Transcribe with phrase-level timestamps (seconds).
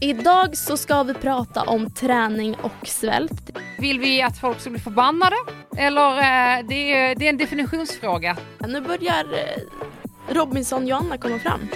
[0.00, 3.50] Idag så ska vi prata om träning och svält.
[3.78, 5.36] Vill vi att folk ska bli förbannade?
[5.76, 8.36] Eller eh, det, är, det är en definitionsfråga.
[8.68, 11.68] Nu börjar eh, Robinson-Joanna komma fram.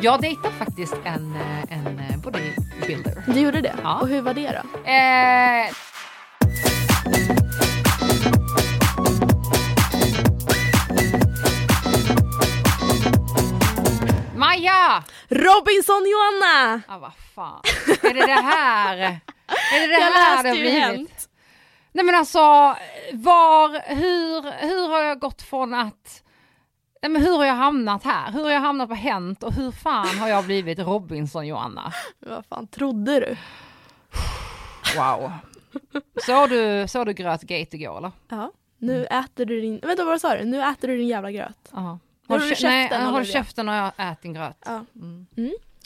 [0.00, 3.22] Jag dejtar faktiskt en, eh, en bodybuilder.
[3.26, 3.74] Du gjorde det?
[3.82, 4.00] Ja.
[4.00, 4.90] Och hur var det då?
[4.90, 5.70] Eh,
[14.54, 15.04] Maja!
[15.28, 16.82] Robinson-Joanna!
[16.88, 17.60] Ah, vad fan.
[18.02, 18.96] Är det det här?
[18.96, 20.82] Är det det Jag här det har blivit?
[20.82, 21.28] Hänt.
[21.92, 22.38] Nej men alltså,
[23.12, 26.22] var, hur, hur har jag gått från att
[27.02, 28.32] Nej, men hur har jag hamnat här?
[28.32, 31.92] Hur har jag hamnat på Hänt och hur fan har jag blivit Robinson-Joanna?
[32.18, 33.36] Vad fan trodde du?
[34.96, 35.32] Wow.
[36.26, 38.12] Såg du, såg du Grötgate igår eller?
[38.28, 38.52] Ja.
[38.78, 39.80] Nu äter du din...
[39.82, 40.44] Vänta vad sa du?
[40.44, 41.70] Nu äter du din jävla gröt.
[41.72, 41.98] Ja.
[42.28, 44.56] Håll, du kä- nej, käften, håll käften och jag ät din gröt.
[44.64, 44.84] Ja.
[44.96, 45.26] Mm.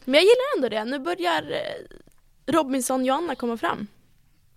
[0.05, 0.85] Men jag gillar ändå det.
[0.85, 3.87] Nu börjar eh, Robinson-Joanna komma fram.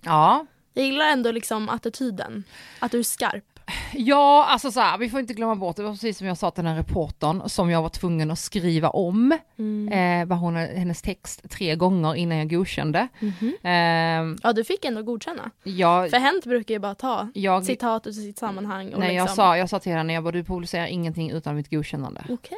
[0.02, 0.46] Ja.
[0.74, 2.44] Jag gillar ändå liksom attityden.
[2.80, 3.51] Att du är skarp.
[3.94, 6.52] Ja, alltså så här, vi får inte glömma bort, det var precis som jag sa
[6.52, 9.32] till den här reportern som jag var tvungen att skriva om,
[9.92, 13.08] eh, vad hon, hennes text tre gånger innan jag godkände.
[13.20, 13.54] Mhm.
[13.64, 15.52] Eh, Ja, du fick ändå godkänna.
[15.64, 19.36] jag, För Hänt brukar ju bara ta jag, citat ur sitt sammanhang nej, jag, liksom...
[19.36, 22.24] sa, jag sa till henne, jag bara, du publicerar ingenting utan mitt godkännande.
[22.30, 22.58] Okej.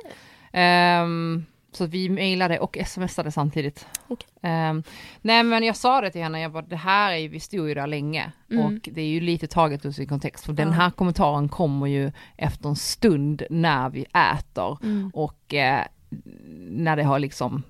[0.51, 1.45] Ehm,
[1.75, 3.87] så vi mejlade och smsade samtidigt.
[4.07, 4.27] Okej.
[4.41, 4.83] Ehm,
[5.21, 7.67] nej men jag sa det till henne, jag bara, det här är ju, vi stod
[7.67, 8.65] ju där länge Mm.
[8.65, 10.73] och det är ju lite taget ur sin kontext för den Ja.
[10.73, 15.11] här kommentaren kommer ju efter en stund när vi äter Mm.
[15.13, 15.85] och eh,
[16.69, 17.63] när det har liksom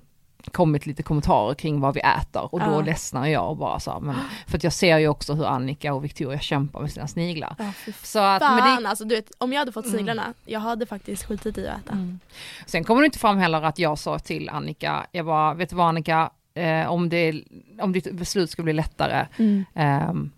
[0.52, 2.80] kommit lite kommentarer kring vad vi äter och då Ja.
[2.80, 4.14] ledsnar jag och bara så här, men
[4.46, 7.54] för att jag ser ju också hur Annika och Victoria kämpar med sina sniglar.
[7.58, 9.96] Ja, Så att, men fan det, alltså du vet, om jag hade fått Mm.
[9.96, 11.92] sniglarna, jag hade faktiskt skitit i att äta.
[11.92, 12.20] Mm.
[12.66, 15.76] Sen kommer det inte fram heller att jag sa till Annika, jag bara, vet du
[15.76, 17.42] vad Annika, eh, om, det,
[17.80, 19.64] om ditt beslut ska bli lättare, Mm.
[19.74, 20.30] ehm,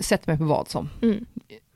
[0.00, 0.88] sätt mig på vad som.
[1.02, 1.26] Mm.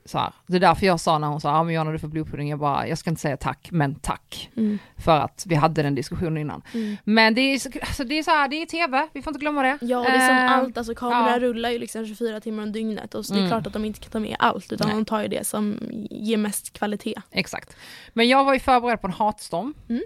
[0.07, 0.33] Så här.
[0.47, 2.59] Det är därför jag sa när hon sa, ja men Jonna du får blodpudding, jag
[2.59, 4.49] bara, jag ska inte säga tack, men tack.
[4.57, 4.79] Mm.
[4.97, 6.61] För att vi hade den diskussionen innan.
[6.73, 6.97] Mm.
[7.03, 9.39] Men det är, så- alltså, det är så här, det är tv, vi får inte
[9.39, 9.77] glömma det.
[9.81, 11.39] Ja, det är som Ehm, allt, alltså kamerorna ja.
[11.39, 13.49] rullar ju liksom 24 timmar om dygnet och så det är Mm.
[13.51, 14.95] klart att de inte kan ta med allt utan Nej.
[14.95, 15.77] de tar ju det som
[16.11, 17.15] ger mest kvalitet.
[17.31, 17.75] Exakt.
[18.13, 19.73] Men jag var ju förberedd på en hatstorm.
[19.89, 20.01] Mm.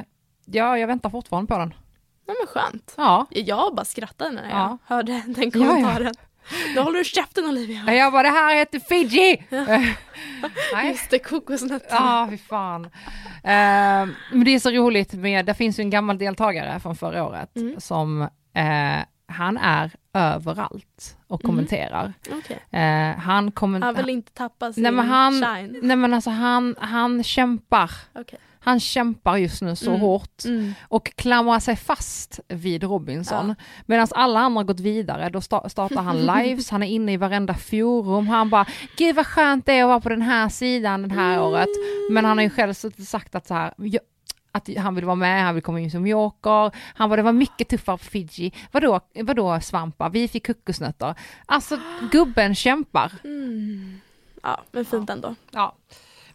[0.00, 0.04] Eh,
[0.44, 1.74] ja, jag väntar fortfarande på den.
[2.28, 2.94] Nej men skönt.
[2.96, 3.26] Ja.
[3.30, 4.78] Jag bara skrattade när jag Ja.
[4.84, 6.12] hörde den ja.
[6.74, 7.94] Då håller du käften Olivia.
[7.94, 9.42] Jag bara, det här heter Fiji!
[10.72, 10.88] Nej.
[10.88, 11.88] Just det, kokosnötter.
[11.96, 12.84] Ja, fy fan.
[12.84, 17.24] Eh, men det är så roligt med, det finns ju en gammal deltagare från förra
[17.24, 17.80] året Mm.
[17.80, 18.22] som,
[18.54, 21.50] eh, han är överallt och Mhm.
[21.50, 22.12] kommenterar.
[22.32, 22.80] Okej.
[22.80, 23.80] Eh, han kommer...
[23.80, 25.78] Han vill inte tappa sin Nej, men han- shine.
[25.82, 27.90] Nej men alltså han, han kämpar.
[28.14, 28.38] Okej.
[28.66, 30.00] Han kämpar just nu så Mm.
[30.00, 30.74] hårt Mm.
[30.88, 33.54] och klamrar sig fast vid Robinson.
[33.86, 37.54] Medan alla andra gått vidare, då sta- startar han lives, han är inne i varenda
[37.54, 38.66] forum, han bara
[38.96, 41.68] “Gud vad skönt det är att vara på den här sidan det här året”.
[42.10, 42.74] Men han har ju själv
[43.06, 44.00] sagt att så här, "Ja,
[44.52, 46.70] att han vill vara med, han vill komma in som joker.
[46.94, 48.52] Han bara, det var mycket tuffare på Fiji.
[48.72, 50.10] Vadå, vadå svampar?
[50.10, 51.14] Vi fick kokosnötter.
[51.46, 51.78] Alltså
[52.12, 53.12] gubben kämpar.
[53.24, 54.00] Mm.
[54.42, 55.34] Ja, men fint ändå.
[55.50, 55.74] Ja.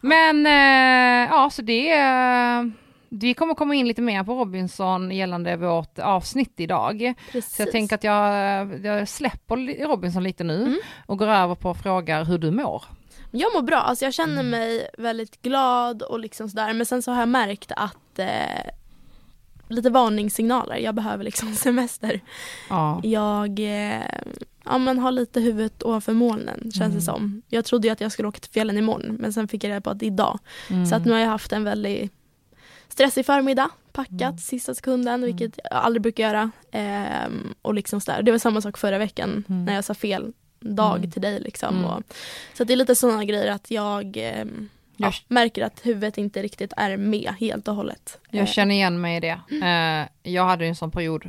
[0.02, 2.72] Men eh, ja, så det är...
[3.14, 7.14] Vi kommer komma in lite mer på Robinson gällande vårt avsnitt idag.
[7.32, 7.56] Precis.
[7.56, 10.78] Så jag tänker att jag, jag släpper Robinson lite nu Mm.
[11.06, 12.84] och går över på frågar hur du mår.
[13.30, 14.36] Jag mår bra, alltså jag Mm.
[14.36, 18.70] känner mig väldigt glad och liksom sådär men sen så har jag märkt att eh,
[19.68, 22.20] lite varningssignaler, jag behöver liksom semester.
[22.70, 23.00] Ja.
[23.04, 24.02] Jag eh,
[24.64, 26.94] ja, men har lite huvudet ovanför molnen känns Mm.
[26.94, 27.42] det som.
[27.48, 29.80] Jag trodde ju att jag skulle åka till fjällen imorgon men sen fick jag reda
[29.80, 30.38] på att det är idag.
[30.70, 30.86] Mm.
[30.86, 32.12] Så att nu har jag haft en väldigt
[32.88, 34.38] stressig förmiddag, packat Mm.
[34.38, 36.50] sista sekunden vilket jag aldrig brukar göra.
[36.72, 38.22] Ehm, och liksom sådär.
[38.22, 39.64] Det var samma sak förra veckan Mm.
[39.64, 41.10] när jag sa fel dag Mm.
[41.10, 41.76] till dig liksom.
[41.78, 41.90] Mm.
[41.90, 42.02] Och,
[42.54, 46.72] så det är lite sådana grejer att jag ja, Jag- märker att huvudet inte riktigt
[46.76, 48.18] är med helt och hållet.
[48.30, 49.40] Jag Eh, känner igen mig i det.
[49.66, 51.24] Eh, jag hade en sån period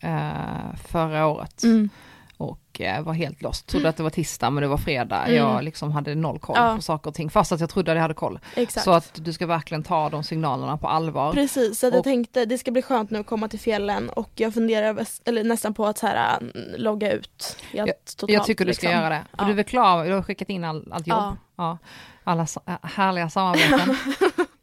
[0.00, 1.90] eh, förra året mm,
[2.36, 3.66] och eh, var helt lost.
[3.66, 5.16] Trodde att det var tisdag men det var fredag.
[5.22, 5.34] Mm.
[5.36, 6.76] Jag liksom hade noll koll Ja.
[6.76, 8.38] på saker och ting fast att jag trodde att jag hade koll.
[8.56, 8.84] exakt.
[8.84, 11.32] Så att du ska verkligen ta de signalerna på allvar.
[11.32, 14.08] Precis, så att jag Och- tänkte det ska bli skönt nu att komma till fjällen
[14.10, 18.32] och jag funderar eller nästan på att så här, mm, logga ut helt totalt.
[18.32, 19.00] Jag tycker du ska liksom.
[19.02, 19.22] göra det.
[19.38, 19.44] Ja.
[19.44, 21.18] du är klar, du har skickat in all, allt jobb.
[21.18, 21.36] Ja.
[21.56, 21.78] Ja.
[22.24, 23.96] Alla äh, härliga samarbeten.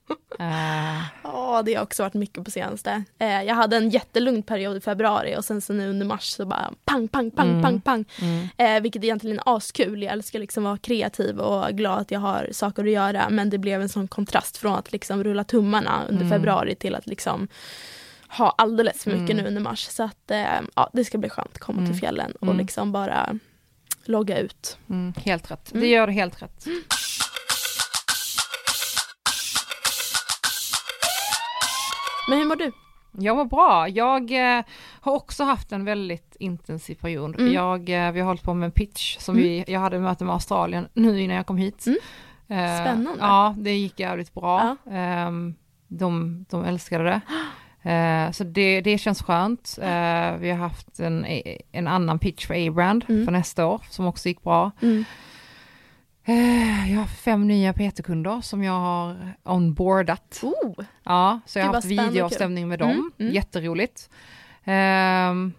[0.42, 3.04] Eh, Ja, det har också varit mycket på senaste.
[3.20, 6.46] Eh, jag hade en jättelugn period i februari och sen så nu under mars så
[6.46, 7.62] bara pang, pang, pang, Mm.
[7.62, 8.06] pang, pang.
[8.22, 10.04] mm, Eh, vilket egentligen är askul.
[10.04, 13.30] Jag älskar liksom vara kreativ och glad att jag har saker att göra.
[13.30, 16.30] Men det blev en sån kontrast från att liksom rulla tummarna under Mm.
[16.30, 17.48] februari till att liksom
[18.28, 19.38] ha alldeles för mycket Mm.
[19.44, 19.88] nu under mars.
[19.90, 21.92] Så att eh, ja, det ska bli skönt att komma Mm.
[21.92, 22.58] till fjällen och Mm.
[22.58, 23.40] liksom bara
[24.06, 24.78] logga ut.
[24.90, 25.82] Mm, helt rätt, Mm.
[25.82, 26.66] det gör du helt rätt.
[32.30, 32.72] Men hur mår du?
[33.12, 33.88] Jag mår bra.
[33.90, 34.64] Jag eh,
[35.02, 37.40] har också haft en väldigt intensiv period.
[37.40, 37.54] Mm.
[37.54, 39.44] Jag, eh, vi har hållit på med en pitch som Mm.
[39.48, 41.86] vi, jag hade möte med Australien nu innan jag kom hit.
[41.88, 41.98] Mm.
[42.48, 43.20] Eh, Spännande.
[43.20, 44.76] Ja, det gick jävligt bra.
[44.92, 45.56] Ehm,
[45.88, 47.22] de, de älskade det.
[47.92, 49.78] Eh, så det, det känns skönt.
[49.82, 51.26] Eh, vi har haft en,
[51.72, 53.26] en annan pitch för A-brand Mm.
[53.26, 54.72] för nästa år som också gick bra.
[56.26, 60.40] Eh, jag har fem nya PT-kunder som jag har onboardat.
[60.44, 62.90] Oh, Ja, så jag har haft videoavstämning med dem.
[62.92, 63.34] Mm, mm.
[63.34, 64.10] Jätteroligt.
[64.64, 65.54] Ehm,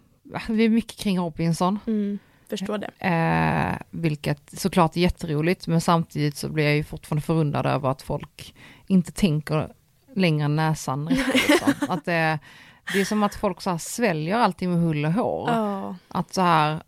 [0.48, 2.18] det är mycket kring Robinson, mm,
[2.50, 2.90] förstår det.
[3.06, 8.02] eh, vilket såklart är jätteroligt, men samtidigt så blir jag ju fortfarande förundrad över att
[8.02, 8.54] folk
[8.86, 9.72] inte tänker
[10.14, 11.08] längre än näsan.
[11.08, 11.72] riktigt, liksom.
[11.88, 12.38] att det,
[12.92, 15.50] det är som att folk så här sväljer allting med hull och hår.
[15.50, 15.96] Ja.
[16.08, 16.82] Att så här,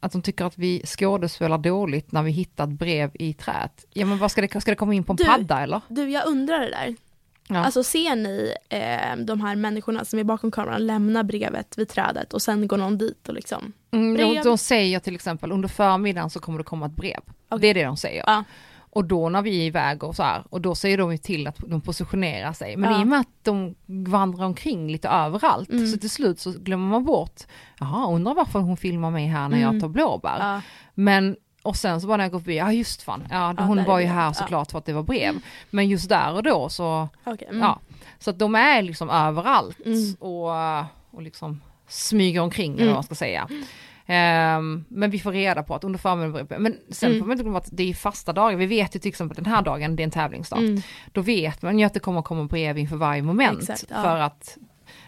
[0.00, 3.84] att de tycker att vi skådespelar dåligt när vi hittar ett brev i träet.
[3.92, 5.80] Ja men vad ska det, ska det komma in på en Du- padda eller?
[5.88, 6.96] Du, jag undrar det där.
[7.48, 7.64] Ja.
[7.64, 12.32] Alltså ser ni eh, de här människorna som är bakom kameran lämna brevet vid trädet
[12.32, 13.72] och sen går någon dit och liksom...
[13.90, 17.20] Mm, de, de säger till exempel under förmiddagen så kommer det komma ett brev.
[17.48, 17.60] Okej.
[17.60, 18.24] Det är det de säger.
[18.26, 18.44] Ja.
[18.92, 21.46] Och då när vi är iväg och så här, och då säger de ju till
[21.46, 22.76] att de positionerar sig.
[22.76, 23.00] Men Ja.
[23.00, 25.86] i och med att de vandrar omkring lite överallt, Mm.
[25.86, 27.40] så till slut så glömmer man bort,
[27.80, 29.72] jaha, undrar varför hon filmar mig här när Mm.
[29.72, 30.36] jag tar blåbär.
[30.54, 30.60] Ja.
[30.94, 33.84] Men, och sen så bara när jag går förbi, ja just fan, ja, Ja, hon
[33.84, 34.32] var ju här Ja.
[34.34, 35.34] såklart för att det var brev.
[35.70, 37.48] Men just där och då så, Okej.
[37.50, 37.60] Mm.
[37.62, 37.78] ja.
[38.18, 40.14] Så att de är liksom överallt Mm.
[40.18, 40.50] och,
[41.10, 42.88] och liksom smyger omkring eller Mm.
[42.88, 43.48] vad man ska säga.
[44.12, 47.20] Ehm, men vi får reda på att under förmiddagen, men sen Mm.
[47.20, 48.56] får man inte glömma att det är fasta dagar.
[48.56, 50.58] Vi vet ju till exempel den här dagen, det är en tävlingsdag.
[50.58, 50.82] Mm.
[51.12, 53.60] Då vet man ju att det kommer komma brev inför varje moment.
[53.60, 54.02] Exakt, ja.
[54.02, 54.58] För att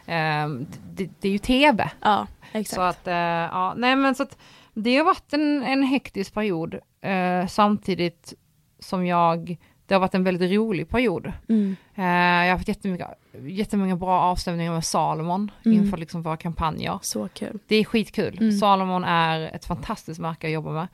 [0.07, 1.91] ehm, det, det är ju tv.
[2.01, 2.75] Ja, exakt.
[2.75, 4.39] Så att, eh, ja, nej men så att
[4.75, 6.75] det har varit en, en hektisk period.
[7.01, 8.35] eh, samtidigt
[8.79, 11.33] som jag, det har varit en väldigt rolig period.
[11.49, 11.77] Mm.
[11.95, 13.07] Eh, jag har haft jättemycket,
[13.43, 15.79] jättemånga bra avstämningar med Salomon Mm.
[15.79, 16.99] inför liksom våra kampanjer.
[17.03, 17.59] Så kul.
[17.67, 18.39] Det är skitkul.
[18.41, 18.53] Mm.
[18.59, 20.89] Salomon är ett fantastiskt märke att jobba med.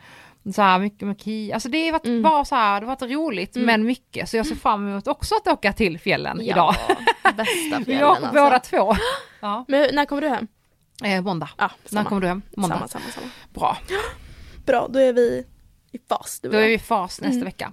[0.54, 2.22] Så här mycket med ki, alltså det har varit Mm.
[2.22, 3.66] bara så här, det har varit roligt Mm.
[3.66, 4.28] men mycket.
[4.28, 6.74] Så jag ser fram emot också att åka till fjällen Ja, idag.
[7.36, 8.70] bästa Vi fjällen båda alltså.
[8.76, 8.94] två.
[9.40, 9.64] Ja.
[9.68, 10.46] Men när kommer du hem?
[11.04, 11.48] Eh, måndag.
[11.58, 12.42] Ja, När kommer du hem?
[12.56, 12.76] Måndag.
[12.76, 13.26] Samma, samma, samma.
[13.54, 13.76] Bra.
[14.66, 15.44] Bra, då är vi
[15.92, 17.44] i fas Då är vi i fas nästa Mm.
[17.44, 17.72] vecka.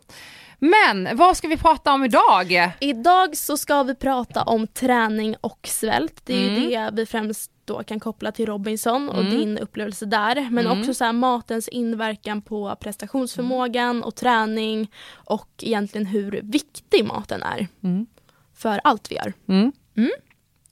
[0.70, 2.74] Men vad ska vi prata om idag?
[2.80, 6.22] Idag så ska vi prata om träning och svält.
[6.26, 6.70] Det är ju Mm.
[6.96, 9.32] det vi främst då kan koppla till Robinson och Mm.
[9.38, 10.50] din upplevelse där.
[10.52, 10.80] Men Mm.
[10.80, 17.68] också så här matens inverkan på prestationsförmågan och träning och egentligen hur viktig maten är
[17.84, 18.06] Mm.
[18.56, 19.34] för allt vi gör.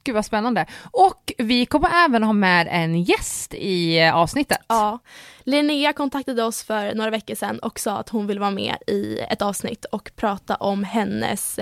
[0.04, 0.66] Gud vad spännande.
[0.92, 4.58] Och vi kommer även ha med en gäst i eh, avsnittet.
[4.68, 5.00] Ja,
[5.44, 9.20] Linnea kontaktade oss för några veckor sedan och sa att hon vill vara med i
[9.30, 11.60] ett avsnitt och prata om hennes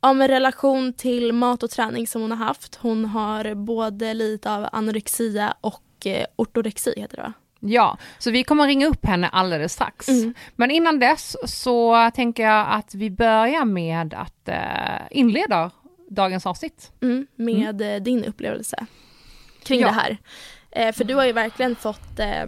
[0.00, 2.78] om en relation till mat och träning som hon har haft.
[2.82, 7.32] Hon har både lite av anorexia och eh, ortorexi heter det va?
[7.60, 10.08] Ja, så vi kommer ringa upp henne alldeles strax.
[10.08, 10.34] Mm.
[10.56, 14.56] Men innan dess så tänker jag att vi börjar med att eh,
[15.10, 15.70] inleda
[16.10, 16.92] dagens avsnitt.
[17.02, 18.86] Mm, med eh, din upplevelse
[19.62, 19.86] kring Ja.
[19.86, 20.18] det här.
[20.70, 22.46] Eh, för du har ju verkligen fått eh,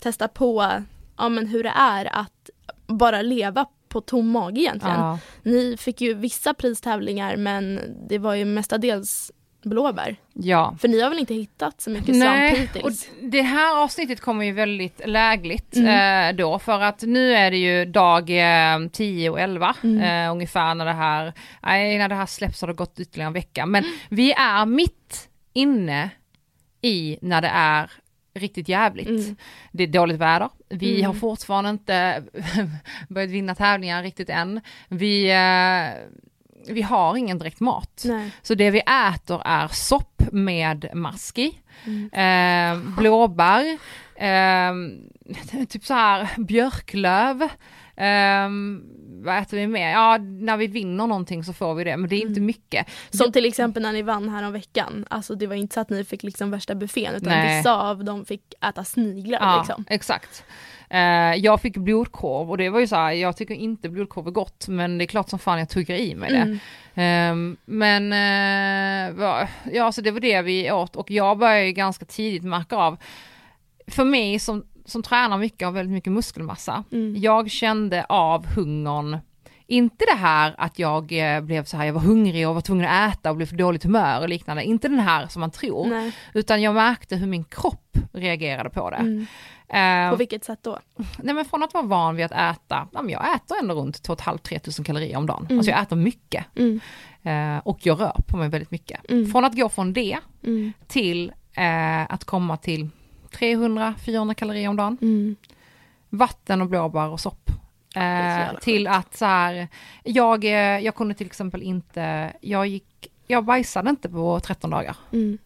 [0.00, 0.72] testa på
[1.16, 2.50] ja, men hur det är att
[2.86, 4.96] bara leva på tom mage egentligen.
[5.00, 5.18] Ja.
[5.42, 9.32] Ni fick ju vissa pristävlingar men det var ju mestadels
[9.68, 10.16] blåbär.
[10.32, 10.76] ja.
[10.80, 13.08] För ni har väl inte hittat så mycket svamp Nej, och hittills?
[13.22, 16.30] det här avsnittet kommer ju väldigt lägligt Mm.
[16.30, 20.26] eh, då, för att nu är det ju dag eh, 10 och 11 Mm.
[20.26, 21.32] eh, ungefär när det här,
[21.62, 25.28] nej när det här släpps har det gått ytterligare en vecka, men vi är mitt
[25.52, 26.10] inne
[26.82, 27.90] i när det är
[28.34, 29.08] riktigt jävligt.
[29.08, 29.36] Mm.
[29.72, 31.06] Det är dåligt väder, vi Mm.
[31.06, 32.22] har fortfarande inte
[33.08, 36.02] börjat vinna tävlingar riktigt än, vi, eh,
[36.68, 38.02] vi har ingen direkt mat.
[38.04, 38.30] Nej.
[38.42, 38.80] Så det vi
[39.14, 42.10] äter är sopp med mask i, Mm.
[42.12, 43.78] eh, blåbär,
[44.16, 44.72] eh,
[45.68, 47.48] typ så här björklöv,
[47.96, 48.48] eh,
[49.24, 49.90] vad äter vi mer?
[49.90, 52.46] Ja, när vi vinner någonting så får vi det, men det är inte Mm.
[52.46, 52.86] mycket.
[53.10, 55.06] Som till exempel när ni vann här om veckan.
[55.10, 57.56] Alltså det var inte så att ni fick liksom värsta buffén utan Nej.
[57.58, 59.84] vissa av dem fick äta sniglar Ja, liksom.
[59.88, 60.44] exakt.
[60.90, 64.30] Eh, jag fick blodkorv och det var ju så här, jag tycker inte blodkorv är
[64.30, 66.36] gott, men det är klart som fan jag tuggar i mig det.
[66.36, 66.58] Mm.
[66.94, 68.10] Ehm, men
[69.16, 72.76] va- ja, så det var det vi åt och jag började ju ganska tidigt märka
[72.76, 72.96] av,
[73.86, 77.16] för mig som, som tränar mycket har väldigt mycket muskelmassa, Mm.
[77.18, 79.18] jag kände av hungern
[79.68, 82.86] inte det här att jag eh, blev så här, jag var hungrig och var tvungen
[82.88, 85.86] att äta och blev för dåligt humör och liknande, inte den här som man tror,
[85.86, 86.12] Nej.
[86.34, 88.96] utan jag märkte hur min kropp reagerade på det.
[88.96, 89.26] Mm.
[89.68, 90.78] Eh, På vilket sätt då?
[91.22, 94.02] nej men från att vara van vid att äta, ja, men jag äter ändå runt
[94.02, 95.46] 2 500-3 tusen kalorier om dagen.
[95.46, 95.58] Mm.
[95.58, 96.44] Alltså jag äter mycket.
[96.56, 96.80] Mm.
[97.22, 99.10] Eh, och jag rör på mig väldigt mycket.
[99.10, 99.26] Mm.
[99.26, 100.72] Från att gå från det Mm.
[100.88, 102.88] till eh, att komma till
[103.38, 104.98] 300-400 kalorier om dagen.
[105.02, 105.36] Mm.
[106.10, 107.50] Vatten och blåbär och sopp.
[107.96, 109.68] Eh, till att så här,
[110.04, 114.96] jag, eh, jag kunde till exempel inte, jag gick, jag bajsade inte på 13 dagar.
[115.12, 115.38] Mm.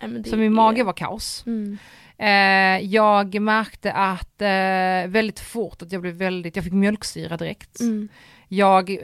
[0.00, 1.44] Nej, men det Så min är- mage var kaos.
[1.46, 1.78] Mm.
[2.18, 7.80] Eh, jag märkte att eh, väldigt fort att jag blev väldigt, jag fick mjölksyra direkt.
[7.80, 8.08] Mm.
[8.48, 8.98] Jag,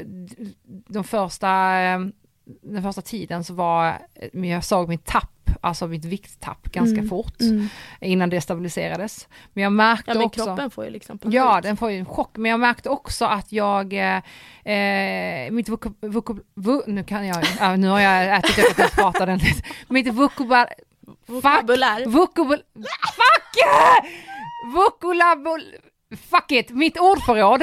[0.66, 2.00] de första, eh,
[2.62, 3.98] den första tiden så var,
[4.32, 7.08] men jag såg mitt tapp, alltså mitt vikttapp ganska Mm.
[7.08, 7.68] fort Mm.
[8.00, 9.28] innan det stabiliserades.
[9.52, 11.34] Men jag märkte Ja men också, kroppen får ju liksom panik.
[11.36, 14.16] ja den får ju en chock, men jag märkte också att jag, eh,
[14.74, 18.78] eh, mitt vokab, vokab, vo, nu kan jag, ja, nu har jag ätit upp att
[18.78, 20.68] jag pratar ordentligt, mitt vokabulär,
[21.26, 22.06] Vokabulär.
[22.06, 22.62] Vokabul...
[23.16, 23.64] Fuck!
[24.74, 25.76] Vokulabul...
[26.30, 27.62] Fuck it, mitt ordförråd.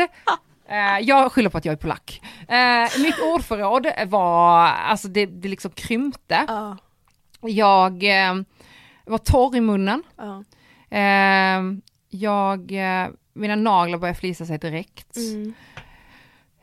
[0.70, 2.22] Eh, jag skyller på att jag är polack.
[2.48, 6.46] Eh, mitt ordförråd var, alltså det, det liksom krympte.
[6.48, 6.78] Ja.
[7.42, 8.36] Jag eh,
[9.06, 10.04] var torr i munnen.
[10.18, 10.44] ja.
[10.98, 11.62] Eh,
[12.12, 15.18] jag, eh, mina naglar började flisa sig direkt.
[15.18, 15.54] Mm.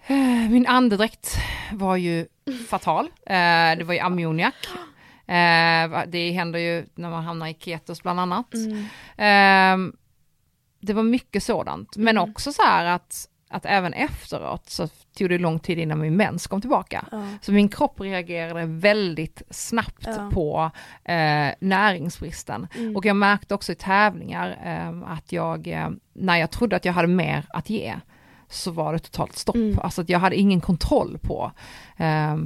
[0.06, 1.36] Eh, Min andedräkt
[1.72, 2.26] var ju
[2.68, 3.04] fatal.
[3.26, 4.54] Eh, det var ju ammoniak.
[6.06, 8.54] Det händer ju när man hamnar i ketos bland annat.
[9.16, 9.92] Mm.
[10.80, 12.30] Det var mycket sådant, men Mm.
[12.30, 16.46] också så här att, att även efteråt så tog det lång tid innan min mens
[16.46, 17.04] kom tillbaka.
[17.12, 17.22] Ja.
[17.40, 20.30] Så min kropp reagerade väldigt snabbt Ja.
[20.32, 20.70] på
[21.04, 22.66] eh, näringsbristen.
[22.76, 22.96] Mm.
[22.96, 26.92] Och jag märkte också i tävlingar eh, att jag, eh, när jag trodde att jag
[26.92, 27.94] hade mer att ge,
[28.48, 29.56] så var det totalt stopp.
[29.56, 29.78] Mm.
[29.82, 31.52] Alltså att jag hade ingen kontroll på,
[31.96, 32.36] eh,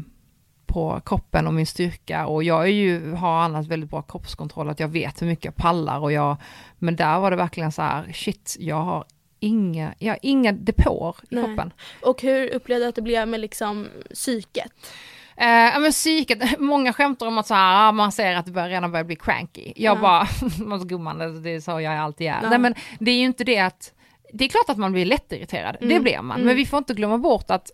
[0.66, 2.26] på kroppen och min styrka.
[2.26, 5.56] Och jag är ju, har annars väldigt bra kroppskontroll, att jag vet hur mycket jag
[5.56, 5.98] pallar.
[5.98, 6.36] Och jag,
[6.78, 9.04] men där var det verkligen så här, shit, jag har
[9.40, 11.44] inga, har inga depåer i Nej.
[11.44, 11.72] kroppen.
[12.02, 14.72] Och hur upplevde du att det blev med liksom psyket?
[15.36, 18.52] Eh, ja men psyket, många skämtar om att så här, ah, man ser att det
[18.52, 19.72] börjar, redan börjar bli cranky.
[19.76, 20.00] Jag Ja.
[20.00, 22.38] bara, gumman, det- det är så jag alltid är.
[22.42, 22.48] Ja.
[22.50, 23.92] Nej men det är ju inte det att,
[24.32, 26.02] det är klart att man blir lättirriterad, det Mm.
[26.02, 26.36] blir man.
[26.36, 26.46] Mm.
[26.46, 27.70] Men vi får inte glömma bort att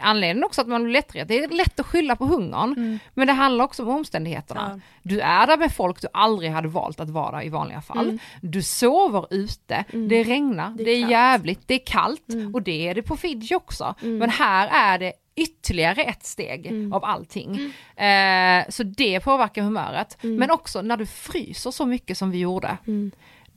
[0.00, 2.72] anledningen också att man blir lättirriterad, det är lätt att skylla på hungern.
[2.76, 2.98] Mm.
[3.14, 4.70] Men det handlar också om omständigheterna.
[4.74, 4.80] Ja.
[5.02, 8.04] Du är där med folk du aldrig hade valt att vara i vanliga fall.
[8.08, 8.18] Mm.
[8.40, 10.08] Du sover ute, Mm.
[10.08, 11.10] det regnar, Det det är är, kallt.
[11.10, 12.54] jävligt, det är kallt Mm.
[12.54, 13.94] och det är det på Fiji också.
[14.02, 14.18] Mm.
[14.18, 16.92] Men här är det ytterligare ett steg Mm.
[16.92, 17.72] av allting.
[17.96, 20.24] Eh, så det påverkar humöret.
[20.24, 20.36] Mm.
[20.36, 23.10] Men också när du fryser så mycket som vi gjorde, Mm.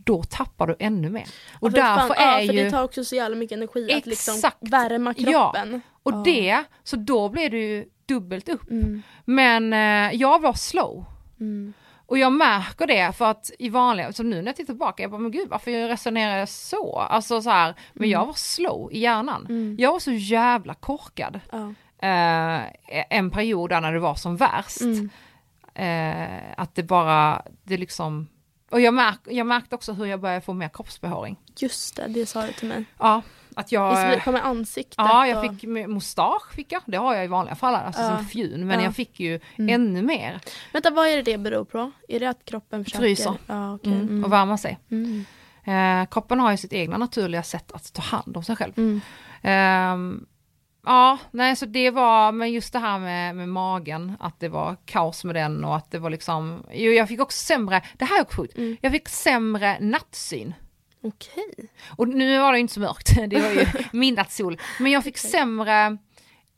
[0.04, 1.28] Då tappar du ännu mer.
[1.60, 2.64] Och Ja, för fan, därför ja, är för ju...
[2.64, 4.58] det tar också så jävla mycket energi att liksom Exakt.
[4.60, 5.32] värma Ja.
[5.52, 5.82] kroppen.
[6.04, 6.22] Och Ja.
[6.26, 8.72] det, så då blir det ju dubbelt upp.
[8.72, 9.02] Mm.
[9.26, 11.06] Men eh, jag var slow.
[11.40, 11.74] Mm.
[12.06, 15.12] Och jag märker det för att i vanliga, så nu när jag tittar tillbaka, jag
[15.12, 16.98] bara men gud varför resonerar jag så?
[17.00, 19.46] Alltså så här, men jag var slow i hjärnan.
[19.50, 19.76] Mm.
[19.80, 21.40] Jag var så jävla korkad.
[21.52, 21.74] Ja.
[22.08, 22.62] Eh,
[23.10, 24.82] en period där när det var som värst.
[24.82, 25.10] Mm.
[25.76, 28.28] Eh, att det bara, det liksom,
[28.74, 31.38] och jag, märk, jag märkte också hur jag började få mer kroppsbehåring.
[31.58, 32.86] Just det, det sa du till mig.
[33.00, 33.22] Ja,
[33.56, 33.96] att jag...
[34.26, 34.96] Det med ansiktet?
[34.98, 35.52] Ja, jag och...
[35.60, 38.18] fick mustasch fick jag, det har jag i vanliga fall, alltså Ja.
[38.18, 38.86] som fjun, men Ja.
[38.86, 39.74] jag fick ju Mm.
[39.82, 40.40] ännu mer
[40.74, 41.92] Vänta, vad är det det beror på?
[42.08, 43.00] Är det att kroppen försöker?
[43.04, 43.34] Fryser.
[43.48, 43.92] Ja, okej.
[43.94, 44.24] mm, Mm.
[44.26, 44.80] och värma sig.
[44.92, 45.26] Mm.
[45.66, 48.74] Eh, kroppen har ju sitt egna naturliga sätt att ta hand om sig själv.
[48.78, 50.26] Mm.
[50.86, 54.76] Ja, nej så det var, men just det här med, med magen, att det var
[54.86, 58.18] kaos med den och att det var liksom, jo jag fick också sämre, det här
[58.18, 58.78] är också sjukt, Mm.
[58.82, 60.54] jag fick sämre nattsyn.
[61.04, 61.70] Okej.
[61.98, 63.66] Och nu var det inte så mörkt, det var ju
[64.00, 65.32] midnattssol, men jag fick Okej.
[65.32, 65.98] sämre,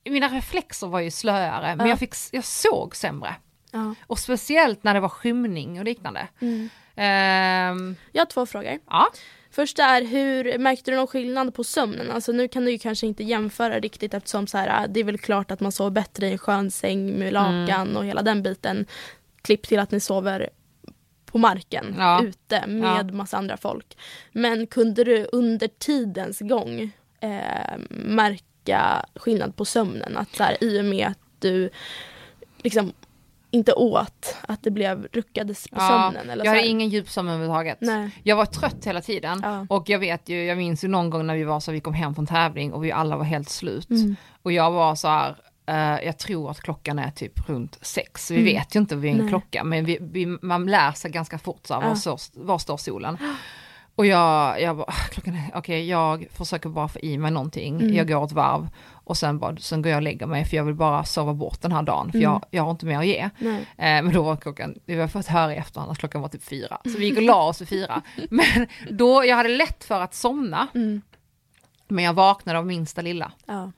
[0.10, 1.92] mina reflexer var ju slöare, men Ja.
[1.92, 3.36] jag, fick, jag såg sämre.
[3.72, 3.96] Ja.
[4.08, 6.28] Och speciellt när det var skymning och liknande.
[6.42, 6.70] Mm.
[6.96, 8.80] Ehm, Jag har två frågor.
[8.90, 9.08] ja,
[9.56, 12.12] Första är, hur märkte du någon skillnad på sömnen?
[12.12, 15.18] Alltså nu kan du ju kanske inte jämföra riktigt eftersom så här, det är väl
[15.18, 18.86] klart att man sover bättre i en skön säng med lakan och hela den biten.
[19.42, 20.50] Klipp till att ni sover
[21.26, 22.24] på marken, Ja.
[22.24, 23.98] ute med massa andra folk.
[24.32, 30.18] Men kunde du under tidens gång eh, märka skillnad på sömnen?
[30.18, 31.70] Att så här, i och med att du
[32.58, 32.94] liksom
[33.56, 36.30] inte åt, att det blev ruckades på ja sömnen?
[36.30, 37.78] Eller jag hade ingen djupsömn överhuvudtaget.
[37.82, 38.10] Nej.
[38.24, 39.66] Jag var trött hela tiden Ja.
[39.70, 41.94] och jag vet ju, jag minns ju någon gång när vi var så vi kom
[41.94, 43.90] hem från tävling och vi alla var helt slut.
[43.90, 44.16] Mm.
[44.44, 45.36] Och jag var så här,
[45.66, 48.32] eh, jag tror att klockan är typ runt sex.
[48.32, 48.46] Vi Mm.
[48.46, 49.30] vet ju inte vid en Nej.
[49.30, 52.78] klocka men vi, vi, man lär sig ganska fort så här, var, står, var står
[52.78, 53.18] solen.
[53.96, 57.82] Och jag, jag bara, "Ah, klockan är, okej jag försöker bara få i mig någonting,
[57.82, 57.96] Mm.
[57.96, 60.64] jag går ett varv och sen, bara, sen går jag och lägger mig för jag
[60.64, 62.32] vill bara sova bort den här dagen för Mm.
[62.32, 63.20] jag, jag har inte mer att ge.
[63.20, 63.30] Eh,
[63.78, 66.78] men då var klockan, vi har fått höra i efterhand att klockan var typ fyra,
[66.84, 68.02] så vi gick och la oss vid fyra.
[68.30, 71.02] Men då, jag hade lätt för att somna, Mm.
[71.88, 73.32] men jag vaknade av minsta lilla.
[73.46, 73.72] Ja.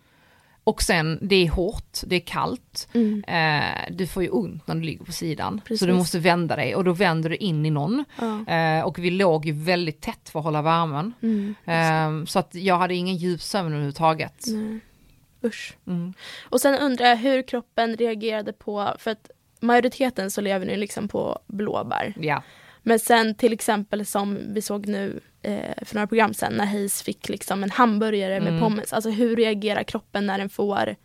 [0.68, 3.24] Och sen, det är hårt, det är kallt, Mm.
[3.28, 5.62] eh, du får ju ont när du ligger på sidan.
[5.64, 5.88] Så Precis.
[5.88, 8.06] du måste vända dig och då vänder du in i någon.
[8.20, 8.54] Ja.
[8.54, 11.14] Eh, och vi låg ju väldigt tätt för att hålla värmen.
[11.22, 11.56] Mm.
[11.66, 14.46] Eh, så att jag hade ingen djup sömn överhuvudtaget.
[14.48, 14.80] Nej.
[15.44, 15.78] Usch.
[15.88, 16.14] Mm.
[16.50, 21.08] Och sen undrar jag hur kroppen reagerade på, för att majoriteten så lever ni liksom
[21.08, 22.14] på blåbär.
[22.20, 22.44] Ja.
[22.88, 27.02] Men sen till exempel som vi såg nu eh, för några program sen när Hayes
[27.04, 28.62] fick liksom en hamburgare med Mm.
[28.62, 28.94] pommes.
[28.94, 30.96] Alltså hur reagerar kroppen när den får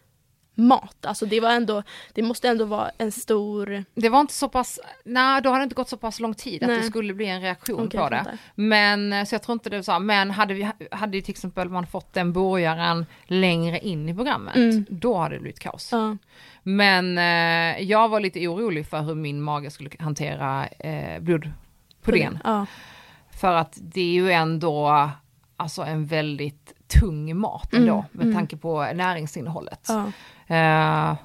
[0.55, 1.07] mat?
[1.07, 3.85] Alltså det var ändå, det måste ändå vara en stor...
[3.95, 6.63] Det var inte så pass, nej då hade det inte gått så pass lång tid
[6.63, 6.79] att Nej.
[6.79, 8.39] det skulle bli en reaktion Okej, på det.
[8.55, 11.31] Men eh, så jag tror inte det var så, men hade vi, hade ju till
[11.33, 14.87] exempel man fått den burgaren längre in i programmet, Mm.
[14.89, 15.89] då hade det blivit kaos.
[15.93, 16.17] Ja.
[16.63, 21.21] Men eh, jag var lite orolig för hur min mage skulle hantera eh,
[22.03, 22.39] blodpudingen.
[22.45, 22.67] Ja.
[23.31, 25.11] För att det är ju ändå
[25.57, 28.35] alltså en väldigt tung mat ändå Mm, med mm.
[28.35, 29.89] tanke på näringsinnehållet.
[29.89, 30.13] Ja.
[30.57, 31.17] Eh,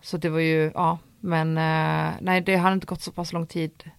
[0.00, 3.46] så det var ju, ja, men eh, nej det hade inte gått så pass lång
[3.46, 3.90] tid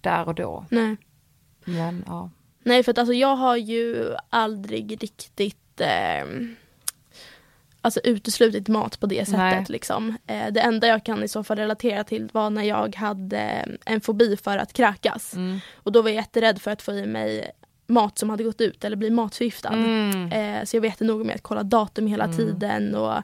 [0.00, 0.66] där och då.
[0.70, 0.96] Nej.
[1.64, 2.30] Men ja.
[2.64, 6.24] Nej för att alltså jag har ju aldrig riktigt eh,
[7.84, 10.16] Alltså uteslutit mat på det sättet liksom.
[10.26, 14.00] Eh, det enda jag kan i så fall relatera till var när jag hade en
[14.00, 15.34] fobi för att kräkas.
[15.34, 15.58] Mm.
[15.74, 17.50] Och då var jag jätterädd för att få i mig
[17.86, 19.68] mat som hade gått ut eller bli matförgiftad.
[19.68, 20.32] Mm.
[20.32, 22.36] Eh, så jag var jättenoga med att kolla datum hela Mm.
[22.36, 23.22] tiden och,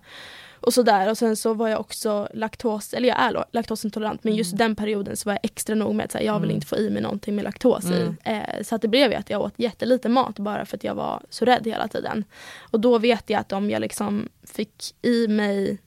[0.61, 1.11] och sådär.
[1.11, 5.17] Och sen så var jag också laktos, eller jag är laktosintolerant men just den perioden
[5.17, 6.55] så var jag extra noga med att säga, jag vill Mm.
[6.55, 8.01] inte få i mig någonting med laktos i.
[8.01, 8.17] Mm.
[8.25, 10.95] Eh, så att det blev ju att jag åt jättelite mat bara för att jag
[10.95, 12.25] var så rädd hela tiden.
[12.71, 15.79] Och då vet jag att om jag liksom fick i mig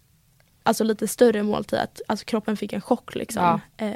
[0.63, 3.61] alltså lite större måltid, att alltså kroppen fick en chock liksom.
[3.77, 3.91] Eh,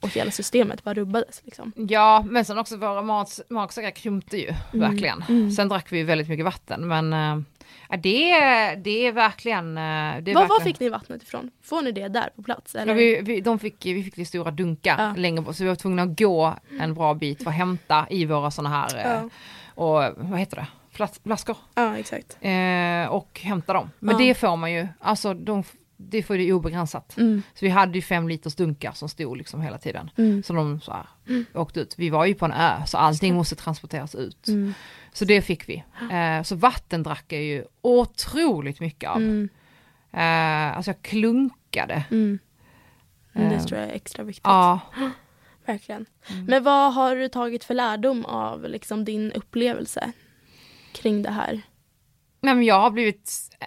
[0.00, 1.72] och hela systemet bara rubbades liksom.
[1.76, 3.02] Ja, men sen också våra
[3.48, 5.24] magsäckar krympte ju verkligen.
[5.28, 5.50] mm.
[5.50, 7.38] Sen drack vi ju väldigt mycket vatten, men eh,
[7.88, 9.68] ja, det, är- det är verkligen...
[9.78, 10.48] eh, Det är Var, verkligen...
[10.48, 11.50] var fick ni vattnet ifrån?
[11.62, 12.74] Får ni det där på plats?
[12.74, 12.92] Eller?
[12.92, 15.14] Ja, vi, vi, de fick, vi fick i stora dunkar Ja.
[15.16, 18.24] längre bort, så vi var tvungna att gå en bra bit för att hämta i
[18.24, 19.28] våra sådana här, eh, ja.
[19.74, 22.36] och vad heter det, Flas- flaskor, ja, exakt.
[22.40, 23.90] eh, och hämta dem.
[23.98, 25.64] Men det får man ju, alltså de,
[26.08, 27.16] det får ju obegränsat.
[27.16, 27.42] Mm.
[27.54, 30.10] Så vi hade ju fem liters dunkar som stod liksom hela tiden.
[30.16, 30.42] Mm.
[30.42, 31.06] Så de så här,
[31.54, 31.94] åkte ut.
[31.98, 34.48] Vi var ju på en ö, så allting måste transporteras ut.
[34.48, 34.74] Mm.
[35.12, 35.84] Så det fick vi.
[36.12, 39.16] Eh, så vatten drack jag ju otroligt mycket av.
[39.16, 39.48] Mm.
[40.12, 42.04] Eh, alltså jag klunkade.
[42.10, 42.38] Mm.
[43.32, 44.44] Men Det Eh, tror jag är extra viktigt.
[44.44, 44.80] Ja.
[45.66, 46.06] Verkligen.
[46.30, 46.44] Mm.
[46.44, 50.12] Men vad har du tagit för lärdom av liksom, din upplevelse
[50.92, 51.62] kring det här?
[52.40, 53.66] Nej men jag har blivit, eh,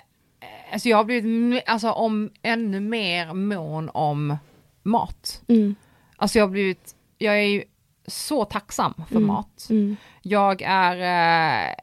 [0.73, 4.37] alltså jag har blivit alltså om ännu mer mån om
[4.83, 5.41] mat.
[5.47, 5.75] Mm.
[6.15, 7.63] Alltså jag har blivit, jag är ju
[8.07, 9.27] så tacksam för Mm.
[9.27, 9.67] mat.
[9.69, 9.95] Mm.
[10.21, 11.73] Jag är, eh,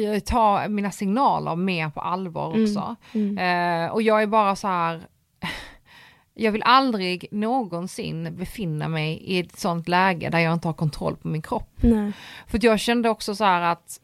[0.00, 2.62] jag tar mina signaler mer på allvar Mm.
[2.64, 2.96] också.
[3.12, 3.38] Mm.
[3.38, 5.02] Eh, och jag är bara så här,
[6.34, 11.16] jag vill aldrig någonsin befinna mig i ett sånt läge där jag inte har kontroll
[11.16, 11.70] på min kropp.
[11.76, 12.12] Nej.
[12.46, 14.00] För jag kände också så här att,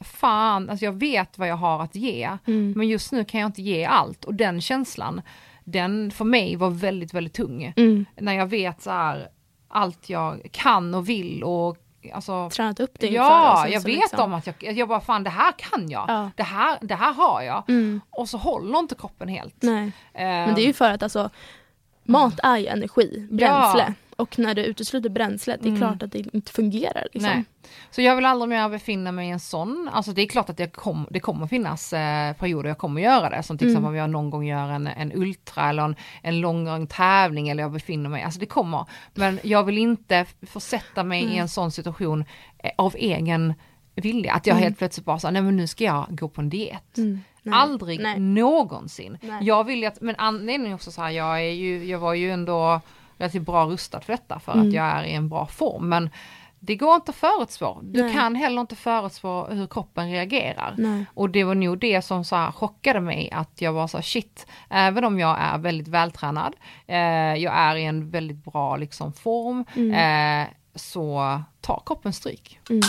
[0.00, 2.72] fan, alltså jag vet vad jag har att ge, Mm.
[2.76, 4.24] men just nu kan jag inte ge allt.
[4.24, 5.22] Och den känslan,
[5.64, 7.72] den för mig var väldigt, väldigt tung.
[7.76, 8.04] Mm.
[8.16, 9.28] När jag vet så här,
[9.68, 11.76] allt jag kan och vill och
[12.14, 15.00] alltså Tränat upp det inför Ja, sen jag vet liksom- om att jag, jag bara
[15.00, 16.30] fan det här kan jag, Ja.
[16.36, 17.64] det, här, det här har jag.
[17.68, 18.00] Mm.
[18.10, 19.54] Och så håller inte kroppen helt.
[19.62, 19.92] Nej.
[20.14, 21.30] Ehm, Men det är ju för att alltså,
[22.04, 23.84] mat är ju energi, bränsle.
[23.88, 23.92] Ja.
[24.18, 25.80] Och när du utesluter bränslet, det är Mm.
[25.80, 27.06] klart att det inte fungerar.
[27.12, 27.32] Liksom.
[27.32, 27.44] Nej.
[27.90, 30.58] Så jag vill aldrig mer befinna mig i en sån, alltså det är klart att
[30.58, 33.74] jag kom, det kommer finnas eh, perioder jag kommer göra det, som till Mm.
[33.76, 37.62] exempel om jag någon gång gör en, en ultra eller en, en lång tävling eller
[37.62, 38.84] jag befinner mig, alltså det kommer.
[39.14, 41.38] Men jag vill inte försätta mig i Nej.
[41.38, 42.24] en sån situation
[42.58, 43.54] eh, av egen
[43.94, 44.62] vilja, att jag Mm.
[44.64, 46.96] helt plötsligt bara så nej men nu ska jag gå på en diet.
[46.98, 47.20] Mm.
[47.42, 47.54] Nej.
[47.58, 48.20] Aldrig Nej.
[48.20, 49.18] någonsin.
[49.22, 49.44] Nej.
[49.44, 52.30] Jag vill ju att, men anledningen också så här, jag är ju, jag var ju
[52.30, 52.80] ändå
[53.18, 54.68] relativt bra rustad för detta för Mm.
[54.68, 55.88] att jag är i en bra form.
[55.88, 56.10] Men
[56.60, 57.78] det går inte att förutspå.
[57.82, 58.12] Du Nej.
[58.14, 60.74] kan heller inte förutspå hur kroppen reagerar.
[60.78, 61.04] Nej.
[61.14, 64.46] Och det var nog det som så chockade mig att jag var så här, shit,
[64.70, 66.96] även om jag är väldigt vältränad, eh,
[67.34, 70.42] jag är i en väldigt bra liksom form, Mm.
[70.42, 72.60] eh, så tar kroppen stryk.
[72.70, 72.80] Mm.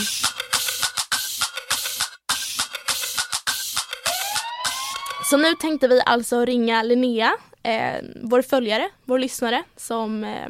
[5.30, 10.48] Så nu tänkte vi alltså ringa Linnea, eh, vår följare, vår lyssnare som eh,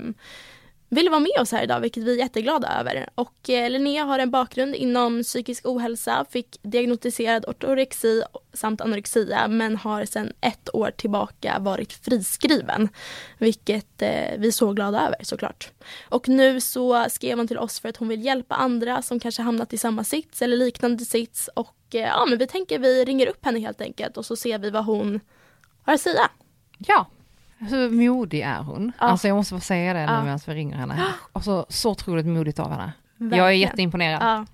[0.90, 3.08] vill vara med oss här idag, vilket vi är jätteglada över.
[3.14, 9.76] Och eh, Linnea har en bakgrund inom psykisk ohälsa, fick diagnostiserad ortorexi samt anorexia, men
[9.76, 12.88] har sedan ett år tillbaka varit friskriven,
[13.38, 15.70] vilket eh, vi är så glada över såklart.
[16.08, 19.42] Och nu så skrev hon till oss för att hon vill hjälpa andra som kanske
[19.42, 23.26] hamnat i samma sits eller liknande sits och eh, ja, men vi tänker vi ringer
[23.26, 25.20] upp henne helt enkelt och så ser vi vad hon
[25.82, 26.30] har att säga.
[26.86, 27.06] Ja,
[27.58, 28.92] hur modig är hon?
[29.00, 29.06] Ja.
[29.06, 30.24] Alltså jag måste få säga det nu Ja.
[30.24, 31.14] medan vi ringer henne.
[31.32, 32.92] Alltså så otroligt modigt av henne.
[33.16, 33.60] Jag är Verkligen.
[33.60, 34.22] jätteimponerad.
[34.22, 34.46] Ja.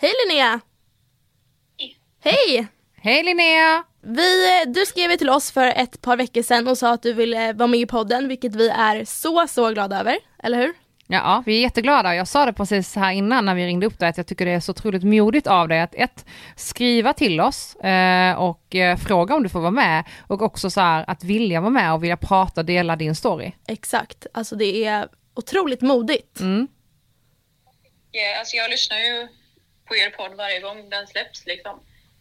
[0.00, 0.60] Hej Linnea!
[2.24, 2.66] Hej!
[2.96, 3.84] Hej Linnea!
[4.00, 7.52] Vi, du skrev till oss för ett par veckor sedan och sa att du ville
[7.52, 10.18] vara med i podden, vilket vi är så, så glada över.
[10.42, 10.74] Eller hur?
[11.10, 12.14] Ja, vi är jätteglada.
[12.14, 14.52] Jag sa det precis här innan när vi ringde upp dig att jag tycker det
[14.52, 16.24] är så otroligt modigt av dig att ett,
[16.56, 20.80] skriva till oss eh, och eh, fråga om du får vara med och också så
[20.80, 23.52] här att vilja vara med och vilja prata och dela din story.
[23.66, 24.26] Exakt.
[24.34, 26.40] Alltså det är otroligt modigt.
[26.40, 26.68] Mm.
[28.10, 29.28] Ja, alltså jag lyssnar ju
[29.84, 31.46] på er podd varje gång den släpps.
[31.46, 31.80] Liksom.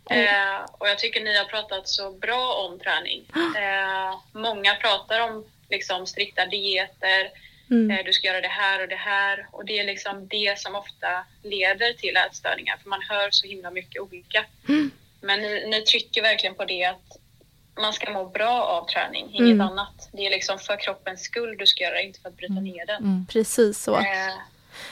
[0.09, 3.29] Eh, och jag tycker ni har pratat så bra om träning.
[3.35, 7.29] Eh, många pratar om liksom, strikta dieter,
[7.71, 7.91] Mm.
[7.97, 9.47] eh, du ska göra det här och det här.
[9.51, 13.71] Och det är liksom det som ofta leder till ätstörningar, för man hör så himla
[13.71, 14.45] mycket olika.
[15.21, 17.17] Men ni, ni trycker verkligen på det att
[17.81, 19.61] man ska må bra av träning, inget Mm.
[19.61, 20.09] annat.
[20.13, 22.85] Det är liksom för kroppens skull du ska göra det, inte för att bryta ner
[22.85, 23.25] den.
[23.31, 23.97] Precis så.
[23.97, 24.03] Eh,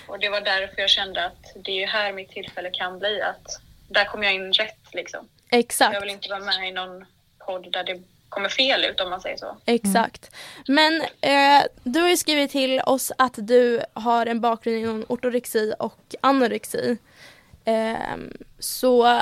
[0.07, 3.21] och det var därför jag kände att det är här mitt tillfälle kan bli.
[3.21, 5.29] Att där kommer jag in rätt liksom.
[5.49, 5.93] Exakt.
[5.93, 7.05] Jag vill inte vara med i någon
[7.39, 8.01] podd där det
[8.35, 9.57] kommer fel ut om man säger så.
[9.65, 10.35] Exakt.
[10.67, 15.73] Men eh, du har ju skrivit till oss att du har en bakgrund inom ortorexi
[15.79, 16.97] och anorexi.
[17.65, 18.17] Eh,
[18.59, 19.21] så,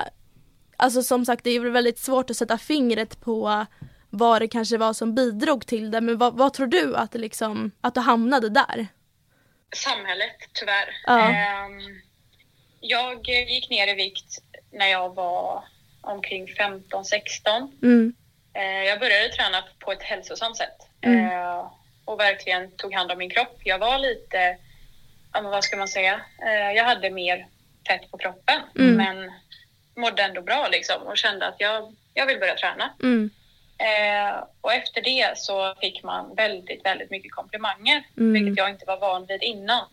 [0.77, 3.65] alltså som sagt det är väl väldigt svårt att sätta fingret på
[4.09, 6.01] vad det kanske var som bidrog till det.
[6.01, 8.87] Men vad, vad tror du att, det liksom, att du hamnade där?
[9.75, 10.89] Samhället, tyvärr.
[11.05, 11.19] Ja.
[11.19, 12.01] Ehm,
[12.79, 14.39] jag gick ner i vikt
[14.71, 15.63] när jag var
[16.01, 17.71] omkring 15-16.
[17.81, 18.13] Mm.
[18.53, 21.31] Eh, jag började träna på ett hälsosamt sätt Mm.
[21.31, 21.71] eh,
[22.05, 23.61] och verkligen tog hand om min kropp.
[23.63, 24.57] Jag var lite,
[25.31, 27.47] vad ska man säga, eh, jag hade mer
[27.87, 28.95] fett på kroppen Mm.
[28.95, 29.31] men
[29.95, 32.93] mådde ändå bra liksom och kände att jag, jag vill börja träna.
[33.03, 33.29] Mm.
[33.77, 38.33] Eh, och efter det så fick man väldigt, väldigt mycket komplimanger, Mm.
[38.33, 39.85] vilket jag inte var van vid innan.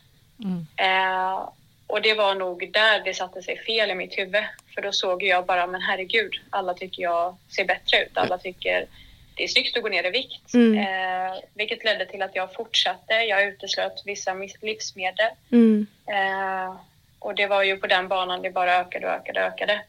[0.45, 0.67] Mm.
[0.77, 1.49] Eh,
[1.91, 4.45] och det var nog där det satte sig fel i mitt huvud.
[4.75, 8.17] För då såg jag bara, men herregud, alla tycker jag ser bättre ut.
[8.17, 8.87] Alla tycker
[9.35, 10.55] det är snyggt att gå ner i vikt.
[10.55, 10.79] Mm.
[10.79, 13.15] Eh, vilket ledde till att jag fortsatte.
[13.15, 15.31] Jag uteslöt vissa livsmedel.
[15.53, 15.87] Mm.
[16.07, 16.77] Eh,
[17.19, 19.81] och det var ju på den banan det bara ökade och ökade och ökade.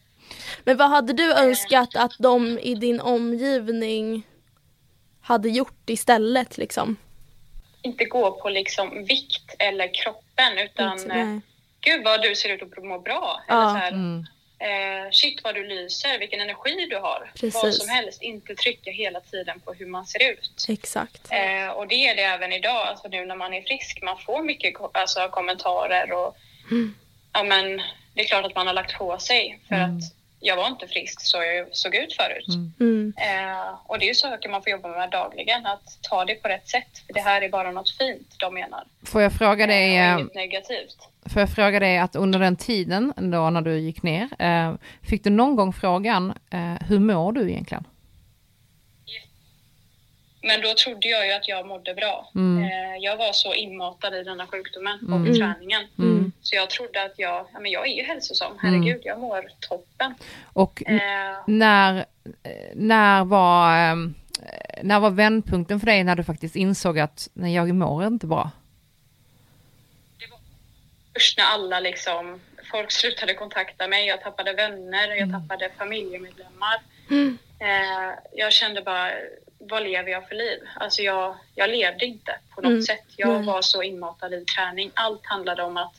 [0.63, 4.23] Men vad hade du önskat att de i din omgivning
[5.21, 6.95] hade gjort istället liksom?
[7.81, 11.50] Inte gå på liksom vikt eller kroppen utan Inte- eh.
[11.81, 13.41] Gud vad du ser ut att må bra.
[13.49, 14.25] Eller så här, Mm.
[14.59, 17.31] eh, shit vad du lyser, vilken energi du har.
[17.35, 17.63] Precis.
[17.63, 20.65] Vad som helst, inte trycka hela tiden på hur man ser ut.
[20.69, 21.27] Exakt.
[21.31, 23.99] Eh, och det är det även idag, alltså nu när man är frisk.
[24.01, 26.37] Man får mycket alltså, kommentarer och
[26.71, 26.95] Mm.
[27.33, 27.81] ja men
[28.13, 29.89] det är klart att man har lagt på sig för att
[30.43, 32.47] jag var inte frisk så jag såg ut förut.
[32.79, 33.13] Mm.
[33.17, 36.47] Eh, och det är ju saker man får jobba med dagligen, att ta det på
[36.47, 37.03] rätt sätt.
[37.07, 38.83] För det här är bara något fint de menar.
[39.05, 40.97] Får jag fråga dig, Eh, eh, inget negativt.
[41.33, 44.73] får jag fråga dig att under den tiden då när du gick ner, eh,
[45.09, 47.83] fick du någon gång frågan, eh, hur mår du egentligen?
[50.43, 52.31] Men då trodde jag ju att jag mådde bra.
[52.35, 52.63] Mm.
[52.63, 55.35] Eh, jag var så inmatad i denna sjukdomen och Mm.
[55.35, 55.87] träningen.
[55.99, 56.31] Mm.
[56.41, 60.15] Så jag trodde att jag, ja, men jag är ju hälsosam, herregud, jag mår toppen.
[60.53, 61.97] Och Eh, när,
[62.43, 63.95] eh, när var, eh,
[64.83, 68.51] när var vändpunkten för dig när du faktiskt insåg att nej, jag mår inte bra?
[71.13, 72.39] först när alla liksom,
[72.71, 75.41] folk slutade kontakta mig, jag tappade vänner, jag Mm.
[75.41, 76.81] tappade familjemedlemmar.
[77.09, 77.37] Mm.
[77.59, 79.11] Eh, jag kände bara,
[79.69, 80.59] vad lever jag för liv?
[80.75, 82.81] Alltså jag, jag levde inte på något Mm.
[82.81, 83.05] sätt.
[83.15, 83.45] Jag Nej.
[83.45, 84.91] var så inmatad i träning.
[84.93, 85.93] Allt handlade om att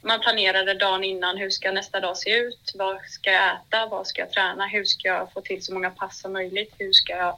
[0.00, 2.72] man planerade dagen innan, hur ska nästa dag se ut?
[2.74, 3.86] Vad ska jag äta?
[3.86, 4.66] Vad ska jag träna?
[4.66, 6.74] Hur ska jag få till så många pass som möjligt?
[6.78, 7.36] Hur ska jag...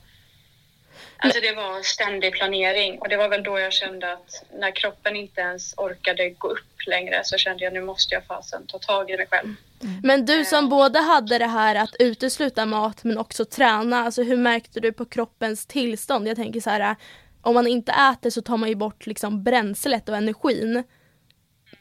[1.16, 5.16] Alltså det var ständig planering och det var väl då jag kände att när kroppen
[5.16, 9.10] inte ens orkade gå upp längre så kände jag nu måste jag fasen ta tag
[9.10, 9.54] i mig själv.
[10.02, 14.36] Men du som både hade det här att utesluta mat men också träna, alltså hur
[14.36, 16.28] märkte du på kroppens tillstånd?
[16.28, 16.96] Jag tänker så här,
[17.42, 20.84] om man inte äter så tar man ju bort liksom bränslet och energin.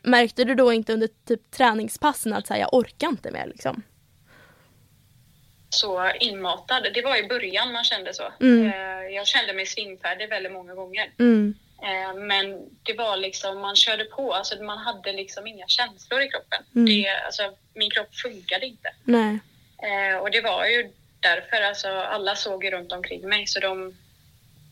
[0.02, 3.84] Märkte du då inte under typ träningspassen att så här, jag orkar inte mer liksom?
[5.76, 6.88] så inmatad.
[6.94, 8.24] Det var i början man kände så.
[8.42, 8.66] Mm.
[8.66, 11.12] Eh, jag kände mig svimfärdig väldigt många gånger.
[11.20, 11.56] Mm.
[11.86, 16.30] Eh, men det var liksom, man körde på, alltså man hade liksom inga känslor i
[16.30, 16.64] kroppen.
[16.76, 16.86] Mm.
[16.86, 17.44] Det, alltså,
[17.74, 18.90] min kropp funkade inte.
[19.04, 19.40] Nej.
[19.78, 23.96] Eh, och det var ju därför, alltså alla såg ju runt omkring mig så de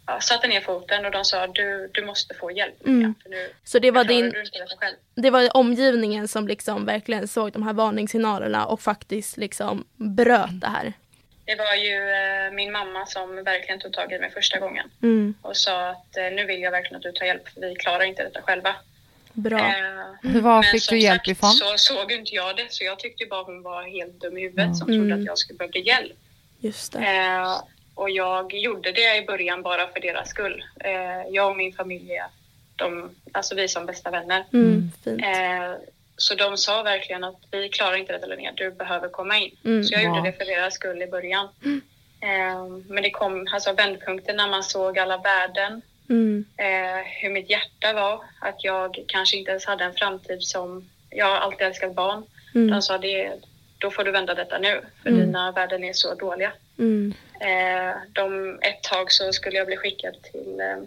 [0.08, 2.86] ja, satte ner foten och de sa du, du måste få hjälp.
[2.86, 3.02] Mm.
[3.02, 4.34] Ja, nu, Så det var din,
[5.16, 10.68] det var omgivningen som liksom verkligen såg de här varningssignalerna och faktiskt liksom bröt det
[10.68, 10.94] här.
[11.46, 15.34] Det var ju eh, min mamma som verkligen tog tag i mig första gången Mm.
[15.42, 18.04] och sa att eh, nu vill jag verkligen att du tar hjälp för vi klarar
[18.04, 18.76] inte detta själva.
[19.34, 19.60] Bra.
[19.60, 21.50] Eh, var men fick du hjälp sagt ifrån?
[21.50, 24.78] så såg inte jag det så jag tyckte bara hon var helt dum i huvudet
[24.78, 25.00] som Mm.
[25.02, 26.18] trodde att jag skulle behöva hjälp.
[26.60, 27.00] Just det.
[27.00, 27.62] Eh,
[27.96, 30.64] och jag gjorde det i början bara för deras skull.
[30.80, 30.92] Eh,
[31.32, 32.12] jag och min familj,
[32.76, 34.46] de, alltså vi som bästa vänner.
[34.54, 34.92] Mm.
[36.18, 39.56] Så de sa verkligen att vi klarar inte detta Linnea, du behöver komma in.
[39.66, 39.84] Mm.
[39.84, 40.24] Så jag gjorde Ja.
[40.24, 41.48] det för deras skull i början.
[42.22, 46.46] Eh, men det kom alltså vändpunkten när man såg alla värden, Mm.
[46.58, 50.90] eh, hur mitt hjärta var, att jag kanske inte ens hade en framtid som...
[51.10, 52.24] Jag har alltid älskat barn.
[52.56, 52.72] Mm.
[52.72, 53.32] De sa det,
[53.78, 55.22] då får du vända detta nu, för Mm.
[55.26, 56.54] dina värden är så dåliga.
[56.80, 57.14] Mm.
[57.40, 60.84] Eh, de, ett tag så skulle jag bli skickad till eh,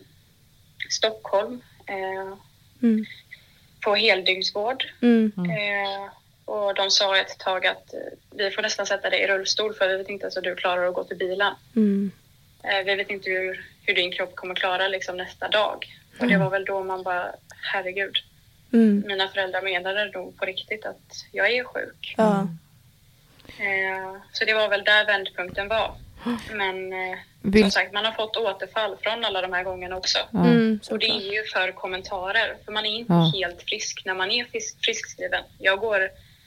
[0.91, 2.37] Stockholm eh,
[2.83, 3.05] Mm.
[3.87, 4.85] På heldygnsvård.
[5.03, 5.33] Mm.
[5.37, 6.11] Eh,
[6.45, 9.89] och de sa ett tag att eh, vi får nästan sätta dig i rullstol för
[9.89, 11.55] vi vet inte ens om du klarar att gå till bilen.
[11.77, 12.11] Mm.
[12.63, 15.87] Eh, vi vet inte hur, hur din kropp kommer klara liksom, nästa dag.
[16.21, 17.35] Och det var väl då man bara,
[17.73, 18.17] herregud.
[18.73, 19.05] Mm.
[19.07, 22.15] Mina föräldrar menade nog på riktigt att jag är sjuk.
[22.17, 22.49] Ja.
[23.59, 25.95] Eh, så det var väl där vändpunkten var.
[26.57, 30.19] Men eh, Vill- som sagt, man har fått återfall från alla de här gångerna också.
[30.35, 30.81] Mm.
[30.91, 33.33] Och det är ju för kommentarer, för man är inte Ja.
[33.35, 35.43] helt frisk när man är frisk, friskskriven.
[35.59, 35.99] Jag går,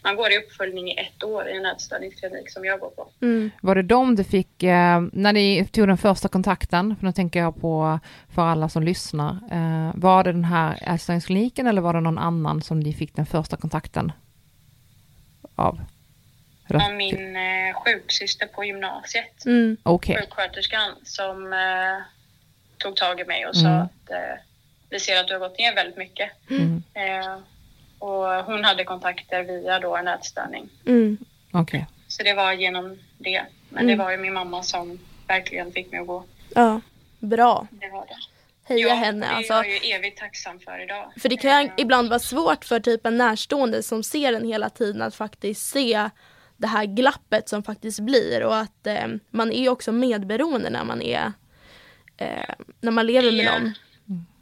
[0.03, 3.07] man går i uppföljning i ett år i en ätstörningsklinik som jag går på.
[3.21, 3.51] Mm.
[3.61, 7.39] Var det dem du fick, eh, när ni tog den första kontakten, för nu tänker
[7.39, 7.99] jag på
[8.35, 12.61] för alla som lyssnar, eh, var det den här ätstörningskliniken eller var det någon annan
[12.61, 14.11] som ni fick den första kontakten
[15.55, 15.79] av?
[16.75, 19.77] Av min eh, sjuksyster på gymnasiet, Mm.
[19.83, 22.03] Okej, sjuksköterskan, som eh,
[22.77, 23.81] tog tag i mig och sa Mm.
[23.81, 24.17] att eh,
[24.89, 26.31] vi ser att du har gått ner väldigt mycket.
[26.49, 26.83] Mm.
[26.93, 27.37] Eh,
[27.99, 30.69] och hon hade kontakter via då en ätstörning.
[30.85, 31.17] Mm.
[31.51, 31.85] okej.
[32.07, 33.43] Så det var genom det.
[33.69, 33.97] Men Mm.
[33.97, 36.23] det var ju min mamma som verkligen fick mig att gå.
[36.55, 36.81] Ja.
[37.19, 37.67] Bra.
[37.71, 38.15] Det var det.
[38.73, 39.53] Heja ja, henne det alltså.
[39.53, 41.11] är jag ju evigt tacksam för idag.
[41.19, 44.69] För det kan Eh, ibland vara svårt för typ en närstående som ser en hela
[44.69, 46.09] tiden att faktiskt se
[46.59, 51.01] det här glappet som faktiskt blir och att eh, man är också medberoende när man
[51.01, 51.31] är
[52.17, 53.73] eh, när man lever med någon.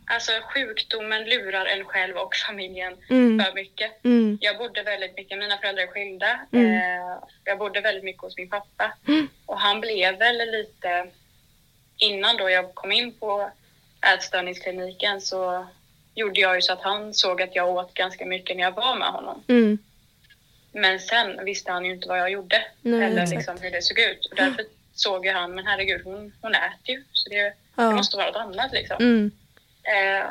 [0.10, 3.46] Alltså sjukdomen lurar en själv och familjen Mm.
[3.46, 4.06] för mycket.
[4.06, 4.38] Mm.
[4.42, 6.40] Jag bodde väldigt mycket, mina föräldrar är skilda.
[6.52, 6.72] Mm.
[6.72, 8.94] Eh, jag bodde väldigt mycket hos min pappa.
[9.46, 11.08] Och han blev väl lite,
[11.98, 13.52] innan då jag kom in på
[14.16, 15.68] ätstörningskliniken så
[16.16, 18.96] gjorde jag ju så att han såg att jag åt ganska mycket när jag var
[18.96, 19.44] med honom.
[20.78, 23.36] Men sen visste han ju inte vad jag gjorde Nej, eller exakt.
[23.38, 24.26] liksom hur det såg ut.
[24.26, 27.92] Och därför såg ju han, men herregud hon, hon äter ju så det, det Ja.
[27.92, 28.98] måste vara något annat liksom.
[29.00, 29.32] Mm.
[29.84, 30.26] Eh,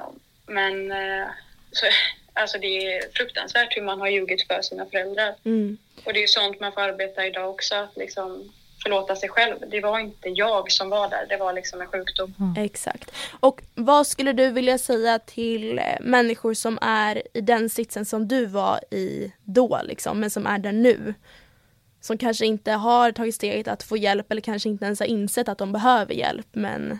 [0.46, 1.26] men eh,
[1.72, 1.86] så,
[2.32, 5.34] alltså det är fruktansvärt hur man har ljugit för sina föräldrar.
[5.44, 5.78] Mm.
[6.04, 8.52] Och det är ju sånt man får arbeta idag också, liksom
[8.86, 9.56] förlåta sig själv.
[9.70, 12.54] Det var inte jag som var där, det var liksom en sjukdom.
[12.58, 13.10] Exakt.
[13.40, 18.28] Och vad skulle du vilja säga till eh, människor som är i den sitsen som
[18.28, 21.14] du var i då liksom, men som är där nu?
[22.00, 25.48] Som kanske inte har tagit steget att få hjälp eller kanske inte ens har insett
[25.48, 26.98] att de behöver hjälp men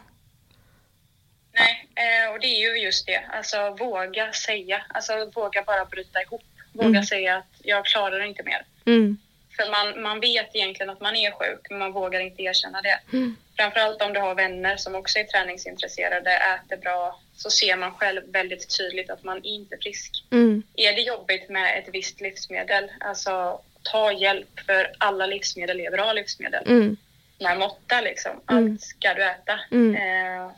[1.53, 3.21] Nej, eh, och det är ju just det.
[3.33, 6.43] Alltså våga säga, alltså våga bara bryta ihop.
[6.73, 7.03] Våga Mm.
[7.05, 8.67] säga att jag klarar inte mer.
[8.87, 9.17] mm,
[9.57, 12.99] För man, man vet egentligen att man är sjuk, men man vågar inte erkänna det.
[13.13, 13.37] Mm.
[13.57, 18.23] Framförallt om du har vänner som också är träningsintresserade, äter bra, så ser man själv
[18.33, 20.25] väldigt tydligt att man inte är frisk.
[20.31, 25.91] mm, Är det jobbigt med ett visst livsmedel, alltså ta hjälp för alla livsmedel är
[25.91, 26.65] bra livsmedel.
[26.67, 26.97] mm,
[27.41, 28.73] Med måtta liksom, Mm.
[28.73, 29.61] allt ska du äta.
[29.71, 29.95] Mm.
[29.97, 30.51] Eh,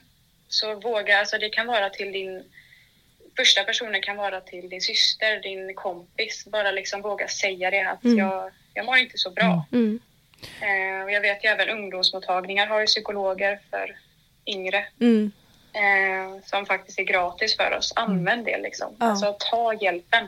[0.48, 2.44] så våga, alltså det kan vara till din
[3.36, 6.44] första personen kan vara till din syster, din kompis.
[6.46, 8.18] Bara liksom våga säga det att Mm.
[8.18, 9.64] jag, jag mår inte så bra.
[9.72, 10.00] mm,
[10.60, 13.96] Eh, och jag vet ju även ungdomsmottagningar har ju psykologer för
[14.46, 15.32] yngre mm,
[15.72, 17.92] eh, som faktiskt är gratis för oss.
[17.96, 18.96] Använd det liksom.
[18.98, 19.06] Ja.
[19.06, 20.26] Alltså ta hjälpen.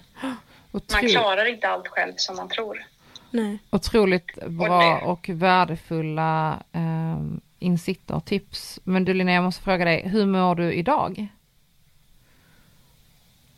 [0.92, 2.84] Man klarar inte allt själv som man tror.
[3.30, 7.18] nej, otroligt bra det- och värdefulla eh,
[7.58, 8.80] insikter och tips.
[8.84, 11.26] Men du Linnea, jag måste fråga dig, hur mår du idag?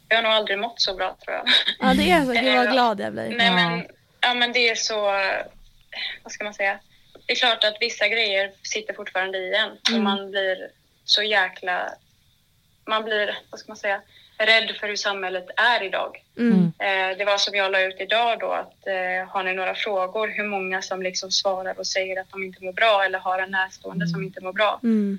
[0.08, 1.44] Jag har nog aldrig mått så bra tror jag.
[1.80, 3.34] ja det är så, gud vad Eh, glad jag blir.
[3.38, 3.86] Nej men,
[4.22, 5.00] ja, men det är så,
[6.22, 6.78] vad ska man säga?
[7.26, 10.02] Det är klart att vissa grejer sitter fortfarande i en och Mm.
[10.04, 10.70] man blir
[11.04, 11.92] så jäkla...
[12.86, 14.00] Man blir, vad ska man säga,
[14.38, 16.22] rädd för hur samhället är idag.
[16.38, 16.72] Mm.
[16.78, 20.28] Eh, det var som jag la ut idag då att eh, har ni några frågor,
[20.28, 23.50] hur många som liksom svarar och säger att de inte mår bra eller har en
[23.50, 24.80] närstående som inte mår bra.
[24.82, 25.18] Mm.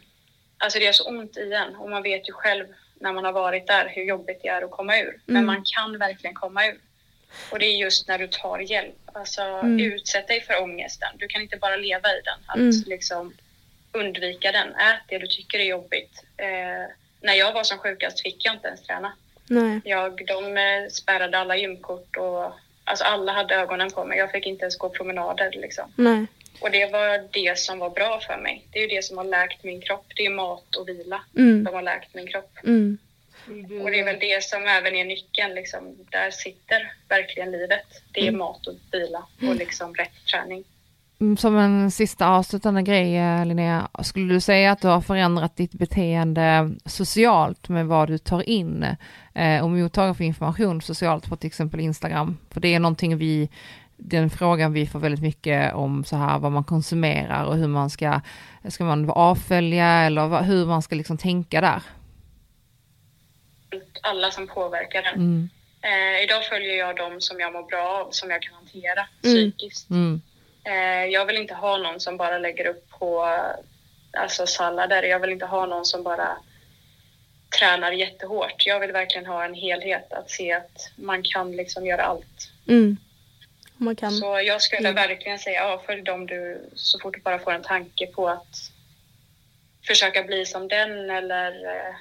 [0.58, 2.66] Alltså det är så ont i en och man vet ju själv
[3.00, 5.20] när man har varit där hur jobbigt det är att komma ur.
[5.26, 5.46] Men Mm.
[5.46, 6.80] man kan verkligen komma ur.
[7.52, 8.96] Och det är just när du tar hjälp.
[9.14, 9.80] Alltså Mm.
[9.80, 11.10] utsätt dig för ångesten.
[11.18, 12.40] Du kan inte bara leva i den.
[12.48, 12.84] Att Mm.
[12.86, 13.34] liksom
[13.92, 14.68] undvika den.
[14.76, 16.24] Ät det du tycker är jobbigt.
[16.38, 16.92] Eh,
[17.22, 19.14] när jag var som sjukast fick jag inte ens träna.
[19.48, 19.82] Nej.
[19.84, 22.52] Jag, de eh, spärrade alla gymkort och
[22.84, 24.18] alltså alla hade ögonen på mig.
[24.18, 25.94] Jag fick inte ens gå promenader liksom.
[25.96, 26.26] Nej.
[26.60, 28.68] Och det var det som var bra för mig.
[28.72, 30.06] Det är ju det som har läkt min kropp.
[30.16, 31.66] Det är mat och vila Mm.
[31.66, 32.58] som har läkt min kropp.
[32.64, 32.98] Mm.
[33.84, 35.56] Och det är väl det som även är nyckeln.
[35.56, 35.98] Liksom.
[36.10, 37.86] Där sitter verkligen livet.
[38.12, 40.64] Det är mat och vila och liksom rätt träning.
[41.20, 45.56] Mm, Som en sista avslutande grej eh, Linnea, skulle du säga att du har förändrat
[45.56, 48.86] ditt beteende socialt med vad du tar in
[49.34, 52.38] eh, och mottagare för information socialt på till exempel Instagram?
[52.50, 53.50] För det är någonting vi,
[53.98, 57.90] den frågan vi får väldigt mycket om så här vad man konsumerar och hur man
[57.90, 58.22] ska,
[58.68, 61.82] ska man avfölja eller hur man ska liksom tänka där.
[64.02, 65.14] Alla som påverkar den.
[65.16, 65.50] Mm,
[65.86, 69.52] Eh, idag följer jag dem som jag mår bra av, som jag kan hantera Mm.
[69.52, 69.90] psykiskt.
[69.90, 70.22] mm,
[70.66, 73.26] Eh, jag vill inte ha någon som bara lägger upp på
[74.18, 75.04] alltså sallader.
[75.04, 76.38] Jag vill inte ha någon som bara
[77.60, 78.66] tränar jättehårt.
[78.66, 82.52] Jag vill verkligen ha en helhet, att se att man kan liksom göra allt.
[82.68, 82.98] Mm.
[83.78, 84.12] Man kan.
[84.12, 85.08] Så jag skulle Mm.
[85.08, 88.72] verkligen säga, ja, följ dem du så fort du bara får en tanke på att
[89.88, 91.96] försöka bli som den eller eh,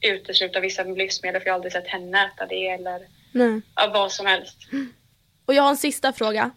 [0.00, 3.00] utesluta vissa livsmedel, för jag har aldrig sett henne äta det eller
[3.32, 3.60] Nej.
[3.74, 4.56] ja, vad som helst.
[5.46, 6.50] Och jag har en sista fråga.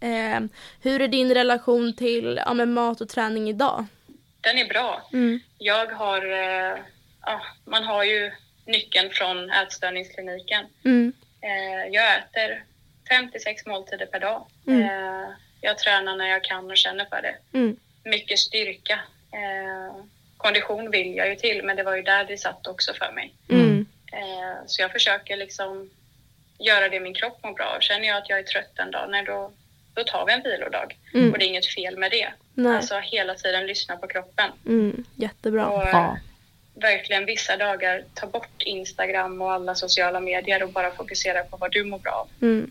[0.00, 0.40] Eh,
[0.82, 3.86] hur är din relation till ja, mat och träning idag?
[4.40, 5.08] Den är bra.
[5.12, 5.40] Mm.
[5.58, 6.78] Jag har, eh,
[7.26, 8.32] ja, man har ju
[8.66, 10.66] nyckeln från ätstörningskliniken.
[10.84, 11.12] Mm.
[11.40, 12.64] Eh, jag äter
[13.08, 14.46] fem till sex måltider per dag.
[14.66, 14.82] Mm.
[14.82, 15.28] Eh,
[15.60, 17.58] jag tränar när jag kan och känner för det.
[17.58, 17.76] Mm.
[18.04, 19.00] Mycket styrka.
[20.42, 23.34] Kondition vill jag ju till, men det var ju där det satt också för mig.
[23.48, 23.86] Mm.
[24.12, 25.90] Eh, så jag försöker liksom
[26.58, 27.80] göra det min kropp mår bra av.
[27.80, 29.52] Känner jag att jag är trött en dag, nej, då,
[29.94, 30.96] då tar vi en vilodag.
[31.14, 31.32] Mm.
[31.32, 32.28] Och det är inget fel med det.
[32.54, 32.76] Nej.
[32.76, 34.50] Alltså hela tiden lyssna på kroppen.
[34.66, 35.04] Mm.
[35.14, 35.66] Jättebra.
[35.66, 36.18] Och bra.
[36.74, 41.72] verkligen vissa dagar ta bort Instagram och alla sociala medier och bara fokusera på vad
[41.72, 42.28] du mår bra av.
[42.42, 42.70] Mm.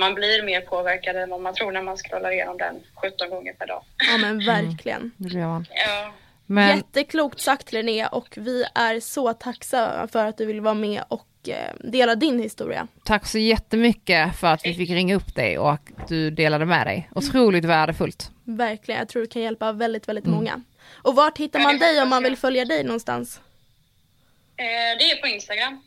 [0.00, 3.52] Man blir mer påverkad än vad man tror när man scrollar igenom den 17 gånger
[3.52, 3.82] per dag.
[4.10, 5.10] Ja men verkligen.
[5.16, 5.66] Det blir man.
[5.70, 6.12] Ja,
[6.46, 11.02] Men Jätteklokt sagt Linnea och vi är så tacksamma för att du vill vara med
[11.08, 12.86] och eh, dela din historia.
[13.04, 16.86] tack så jättemycket för att vi fick ringa upp dig och att du delade med
[16.86, 17.10] dig.
[17.14, 18.30] Otroligt värdefullt.
[18.44, 20.36] Verkligen, jag tror du kan hjälpa väldigt, väldigt Mm.
[20.36, 20.62] många.
[20.92, 23.40] Och vart hittar man dig om man vill följa dig någonstans?
[24.56, 25.82] eh, det är på Instagram.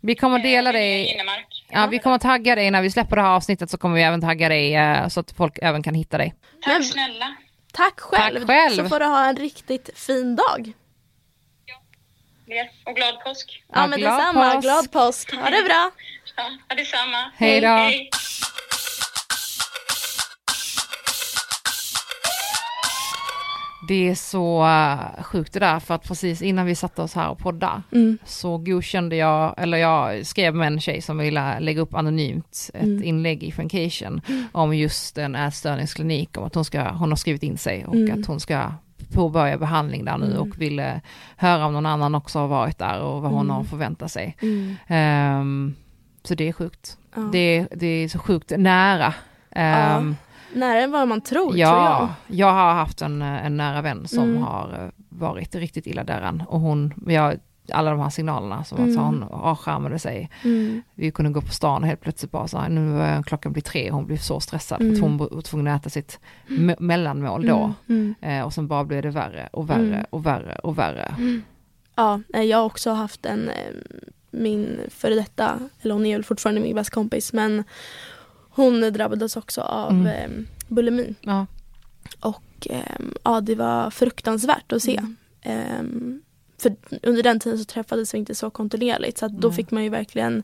[0.00, 1.46] Vi kommer att dela Eh, Linnea dig.
[1.70, 4.02] Ja, vi kommer att tagga dig när vi släpper det här avsnittet så kommer vi
[4.02, 4.76] även tagga dig
[5.10, 6.34] så att folk även kan hitta dig.
[6.64, 7.34] Tack snälla.
[7.72, 8.76] Tack själv, Tack själv.
[8.76, 10.72] så får du ha en riktigt fin dag.
[12.46, 12.70] Er.
[12.86, 13.62] Och glad påsk.
[13.68, 14.62] Ja, Ja, men glad detsamma, påsk.
[14.62, 15.34] glad påsk.
[15.34, 15.90] Ha det bra.
[16.68, 17.30] Ja, detsamma.
[17.36, 17.66] Hej då.
[17.68, 18.10] Hej.
[23.88, 27.28] Det är så eh, sjukt det där för att precis innan vi satte oss här
[27.28, 28.18] och podda Mm.
[28.24, 32.82] så godkände jag, eller jag skrev med en tjej som ville lägga upp anonymt ett
[32.82, 33.02] Mm.
[33.04, 34.20] inlägg i Funcation
[34.52, 38.20] om just en ätstörningsklinik, om att hon, ska, hon har skrivit in sig och Mm.
[38.20, 38.62] att hon ska
[39.12, 40.38] påbörja behandling där nu Mm.
[40.38, 41.00] och ville
[41.36, 43.56] höra om någon annan också har varit där och vad hon Mm.
[43.56, 44.36] har förväntat sig.
[44.86, 45.74] Ehm,
[46.22, 46.96] så det är sjukt.
[47.14, 47.20] Ja.
[47.32, 49.14] Det, det är så sjukt nära.
[49.50, 50.16] Ehm,
[50.54, 52.36] Nära än vad man tror, tror Ja, jag.
[52.38, 54.42] jag har haft en, en nära vän som Mm.
[54.42, 57.36] har eh, varit riktigt illa däran och hon, jag,
[57.72, 58.90] alla de här signalerna som Mm.
[58.90, 60.30] att hon avskärmade sig.
[60.44, 60.82] Mm.
[60.94, 63.62] Vi kunde gå på stan och helt plötsligt bara så här, nu är klockan blir
[63.62, 64.94] tre, hon blev så stressad för Mm.
[64.96, 67.74] att hon var tvungen att äta sitt me- mellanmål då.
[67.88, 68.14] Mm.
[68.20, 68.40] Mm.
[68.40, 70.04] Eh, och sen bara blev det värre och värre Mm.
[70.10, 71.14] och värre och värre.
[71.96, 73.54] Ja, nej, jag har också haft en, eh,
[74.30, 77.64] min före detta, eller hon är väl fortfarande min bästa kompis, men
[78.54, 80.06] hon drabbades också av Mm.
[80.06, 81.14] eh, bulimi.
[81.20, 81.46] Ja.
[82.20, 84.96] Och ehm, ja, det var fruktansvärt att se.
[84.96, 85.16] Mm.
[85.42, 86.22] Ehm,
[86.58, 89.88] för under den tiden så träffades vi inte så kontinuerligt så då fick man ju
[89.88, 90.42] verkligen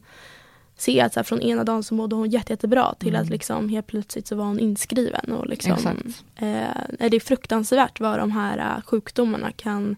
[0.76, 3.22] se att så här, från ena dagen så mådde hon jätte, jättebra till Mm.
[3.22, 5.32] att liksom helt plötsligt så var hon inskriven.
[5.32, 6.24] Och liksom, Exakt.
[6.36, 9.96] eh, det är fruktansvärt vad de här eh, sjukdomarna kan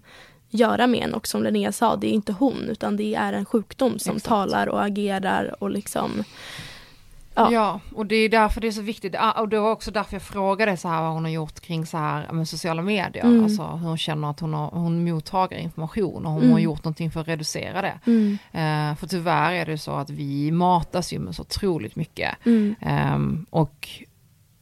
[0.50, 3.44] göra med en och som Linnea sa, det är inte hon utan det är en
[3.44, 4.28] sjukdom som Exakt.
[4.28, 6.24] talar och agerar och liksom
[7.34, 7.52] Ja.
[7.52, 7.80] Ja.
[7.94, 9.14] och det är därför det är så viktigt.
[9.18, 11.86] Ah, Och det var också därför jag frågade så här vad hon har gjort kring
[11.86, 13.24] så här med sociala medier.
[13.24, 13.44] Mm.
[13.44, 16.52] Alltså hur hon känner att hon, har, hon mottager information och hon Mm.
[16.52, 17.98] har gjort någonting för att reducera det.
[18.06, 18.38] Mm.
[18.52, 22.34] Eh, för tyvärr är det så att vi matas ju med så otroligt mycket.
[22.80, 23.88] Ehm, och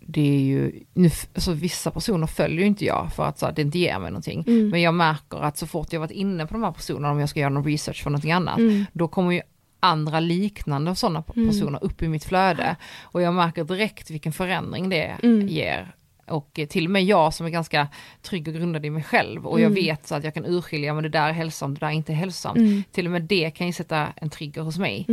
[0.00, 3.52] det är ju, nu, alltså vissa personer följer ju inte jag för att så här,
[3.52, 4.44] det inte ger mig någonting.
[4.46, 4.68] Mm.
[4.68, 7.28] Men jag märker att så fort jag varit inne på de här personerna, om jag
[7.28, 8.84] ska göra någon research för någonting annat, Mm.
[8.92, 9.40] då kommer ju
[9.80, 11.48] andra liknande sådana Mm.
[11.48, 12.76] personer upp i mitt flöde.
[13.02, 15.48] Och jag märker direkt vilken förändring det Mm.
[15.48, 15.94] ger.
[16.26, 17.88] Och till och med jag som är ganska
[18.22, 19.74] trygg och grundad i mig själv och jag Mm.
[19.74, 22.12] vet så att jag kan urskilja, men det där är hälsosamt, det där är inte
[22.12, 22.56] hälsosamt.
[22.58, 22.82] Mm.
[22.92, 25.06] Till och med det kan ju sätta en trigger hos mig.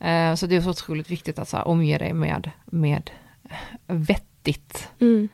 [0.00, 3.10] Eh, så det är så otroligt viktigt att så här, omge dig med, med
[3.86, 5.28] vettigt Mm.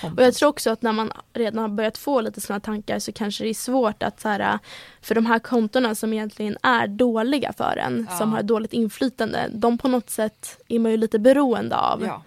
[0.00, 0.18] Content.
[0.20, 3.12] Och jag tror också att när man redan har börjat få lite sådana tankar så
[3.12, 4.58] kanske det är svårt att så här,
[5.02, 8.16] för de här kontona som egentligen är dåliga för en, Ja.
[8.16, 12.04] som har dåligt inflytande, de på något sätt är man ju lite beroende av.
[12.06, 12.22] Ja.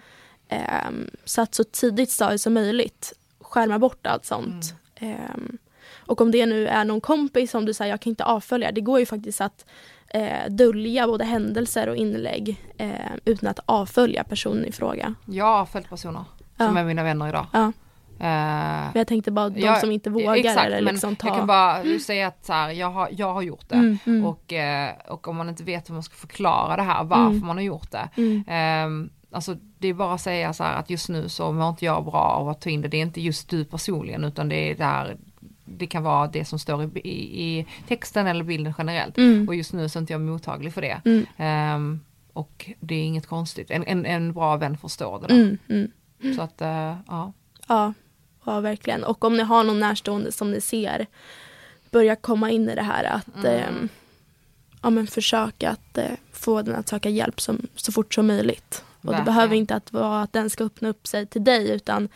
[0.48, 4.74] Ehm, så att så tidigt stadie som möjligt skärma bort allt sånt.
[4.96, 5.14] Mm.
[5.16, 5.58] Ehm,
[5.98, 8.80] och om det nu är någon kompis som du säger, jag kan inte avfölja, det
[8.80, 9.64] går ju faktiskt att
[10.08, 12.90] eh, dölja både händelser och inlägg eh,
[13.24, 15.14] utan att avfölja personen i fråga.
[15.26, 16.24] Jag har följt personer
[16.58, 16.80] som Ja.
[16.82, 17.46] är mina vänner idag.
[17.52, 17.72] Ja.
[18.20, 21.26] Men jag tänkte bara de Ja, som inte vågar exakt, eller liksom ta...
[21.28, 23.74] jag kan bara säga att så här, jag, har, jag har gjort det.
[23.74, 27.04] Mm, mm, Och, eh, och om man inte vet hur man ska förklara det här,
[27.04, 27.46] varför Mm.
[27.46, 28.08] man har gjort det.
[28.16, 31.68] mm, Ehm, alltså det är bara att säga så här att just nu så mår
[31.68, 32.88] inte jag bra av att ta in det.
[32.88, 35.16] Det är inte just du personligen utan det är där
[35.64, 37.08] det kan vara det som står i,
[37.44, 39.18] i, texten eller bilden generellt.
[39.18, 41.00] mm, Och just nu så är inte jag mottaglig för det.
[41.04, 42.00] mm, Ehm,
[42.32, 43.70] och det är inget konstigt.
[43.70, 45.90] En, en, en bra vän förstår det mm, mm.
[46.36, 47.32] Så att, eh, ja.
[47.68, 47.94] Ja,
[48.44, 49.04] ja, verkligen.
[49.04, 51.06] Och om ni har någon närstående som ni ser
[51.90, 53.46] börja komma in i det här att Mm.
[53.62, 53.88] ehm,
[54.82, 58.84] ja, men försöka att eh, få den att söka hjälp som, så fort som möjligt.
[59.00, 62.08] Och det behöver inte att vara att den ska öppna upp sig till dig utan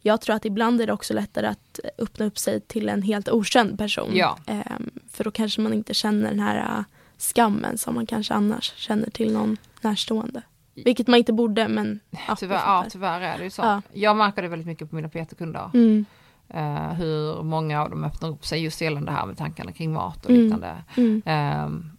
[0.00, 3.28] jag tror att ibland är det också lättare att öppna upp sig till en helt
[3.28, 4.10] okänd person.
[4.14, 4.38] Ja.
[4.46, 6.84] Ehm, för då kanske man inte känner den här äh,
[7.18, 10.42] skammen som man kanske annars känner till någon närstående.
[10.74, 13.62] Vilket man inte borde men ja, Tyvärr, ja, tyvärr är det ju så.
[13.62, 13.82] Ja.
[13.92, 15.70] Jag märker det väldigt mycket på mina PT-kunder.
[15.74, 16.04] Mm,
[16.48, 19.92] Eh, hur många av dem öppnar upp sig just gällande det här med tankarna kring
[19.92, 20.42] mat och Mm.
[20.42, 20.74] liknande.
[20.96, 21.90] mm, Ehm,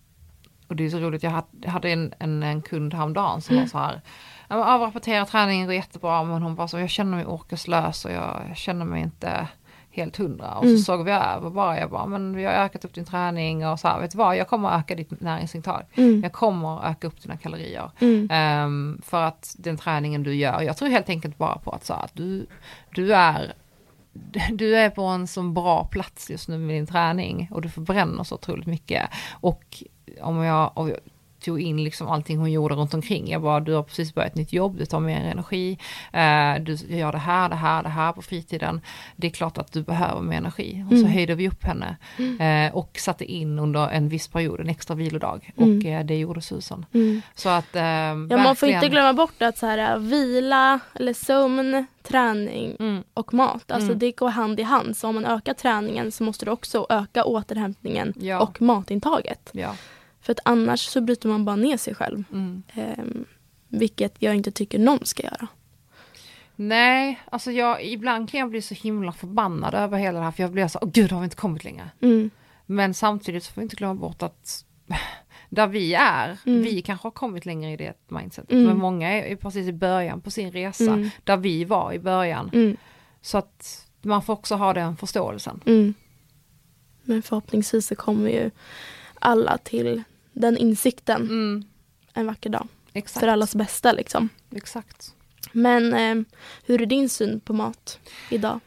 [0.68, 3.64] och det är så roligt, jag hade, en, en, en kund häromdagen som Mm.
[3.64, 4.02] var så här,
[4.50, 8.12] "Ja, men avrapportera träningen går jättebra men hon bara så, jag känner mig orkeslös och
[8.12, 9.48] jag känner mig inte
[9.96, 10.54] helt hundra.
[10.58, 10.78] Och Mm.
[10.78, 13.80] så såg vi över bara, jag bara, men vi har ökat upp din träning och
[13.80, 15.84] så här, vet du vad, jag kommer att öka ditt näringsintag.
[15.96, 17.92] mm, Jag kommer att öka upp dina kalorier.
[18.00, 21.86] mm, Ehm, för att den träningen du gör, jag tror helt enkelt bara på att,
[21.86, 22.46] så att du,
[22.96, 23.54] du är
[24.52, 28.24] du är på en så bra plats just nu med din träning och du förbränner
[28.24, 29.10] så otroligt mycket.
[29.32, 29.84] Och
[30.22, 30.98] om jag, om jag
[31.46, 33.30] tog in liksom allting hon gjorde runt omkring.
[33.30, 35.78] Jag bara, du har precis börjat ett nytt jobb, du tar mer energi,
[36.14, 38.82] eh, du gör det här, det här, det här på fritiden.
[39.16, 40.84] Det är klart att du behöver mer energi.
[40.92, 41.12] Och så Mm.
[41.12, 41.96] höjde vi upp henne
[42.40, 45.52] eh, och satte in under en viss period en extra vilodag.
[45.58, 45.78] Mm.
[45.80, 46.86] Och eh, det gjorde Susan.
[46.94, 47.22] mm.
[47.36, 52.76] Så att Ja, man får inte glömma bort att så här, vila, eller sömn, träning
[52.80, 53.04] Mm.
[53.14, 53.72] och mat.
[53.72, 54.00] Alltså Mm.
[54.00, 54.98] det går hand i hand.
[54.98, 58.40] Så om man ökar träningen så måste du också öka återhämtningen Ja.
[58.40, 59.50] och matintaget.
[59.54, 59.76] Ja.
[60.26, 62.24] För att annars så bryter man bara ner sig själv.
[62.32, 62.64] Mm.
[62.74, 63.26] Ehm,
[63.68, 65.48] vilket jag inte tycker någon ska göra.
[66.56, 70.44] Nej, alltså jag, ibland kan jag bli så himla förbannad över hela det här för
[70.44, 71.90] jag blir så, åh gud har vi inte kommit längre.
[72.02, 72.30] Mm.
[72.66, 74.66] Men samtidigt så får vi inte glömma bort att
[75.50, 76.62] där vi är, Mm.
[76.64, 78.52] vi kanske har kommit längre i det mindsetet.
[78.52, 78.64] Mm.
[78.66, 81.10] Men många är, är precis i början på sin resa, Mm.
[81.24, 82.50] där vi var i början.
[82.54, 82.78] Mm.
[83.22, 85.62] Så att man får också ha den förståelsen.
[85.66, 85.94] Mm.
[87.04, 88.52] Men förhoppningsvis så kommer ju
[89.20, 90.04] alla till
[90.36, 91.64] den insikten Mm,
[92.14, 92.68] en vacker dag.
[92.94, 93.20] exakt.
[93.20, 94.30] För allas bästa liksom.
[94.56, 95.12] exakt.
[95.52, 96.26] Men eh,
[96.66, 98.60] hur är din syn på mat idag?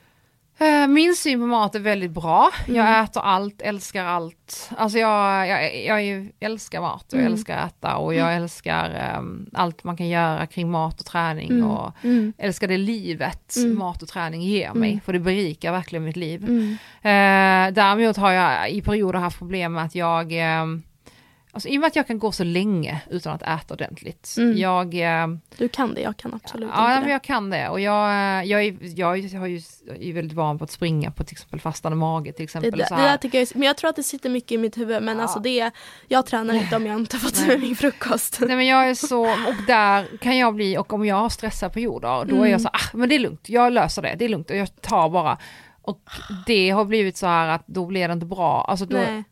[0.61, 2.51] Eh, Min syn på mat är väldigt bra.
[2.67, 2.77] Mm.
[2.77, 4.71] Jag äter allt, älskar allt.
[4.77, 7.33] Alltså jag, jag, jag älskar mat och jag Mm.
[7.33, 11.65] älskar äta och jag älskar ehm, allt man kan göra kring mat och träning Mm.
[11.71, 12.33] och Mm.
[12.39, 13.79] älskar det livet Mm.
[13.79, 15.01] mat och träning ger mig, Mm.
[15.01, 16.45] för det berikar verkligen mitt liv.
[16.45, 16.71] Mm.
[17.03, 20.83] Eh, däremot har jag i perioder haft problem med att jag, ehm,
[21.53, 24.35] alltså i och med att jag kan gå så länge utan att äta ordentligt.
[24.39, 24.57] Mm.
[24.59, 27.11] Jag, ehm, Du kan det, jag kan absolut Ja, inte men det.
[27.13, 29.07] jag kan det och jag, eh, jag, är, jag
[29.41, 32.45] har ju, jag är väldigt van på att springa på till exempel fastande mage till
[32.45, 32.79] exempel.
[32.79, 33.09] det, så det här.
[33.11, 35.17] där tycker jag, är- men jag tror att det sitter mycket i mitt huvud men
[35.17, 35.23] Ja.
[35.23, 35.71] alltså det,
[36.09, 38.39] jag tränar inte om jag inte har fått med min frukost.
[38.41, 41.71] Nej men jag är så, och där kan jag bli, och om jag har stressiga
[41.71, 42.51] perioder, då är Mm.
[42.51, 44.81] jag så, ah men det är lugnt, jag löser det, det är lugnt och jag
[44.83, 45.39] tar bara.
[45.83, 46.01] Och
[46.47, 49.25] det har blivit så här att då blir det inte bra, alltså då, Nej.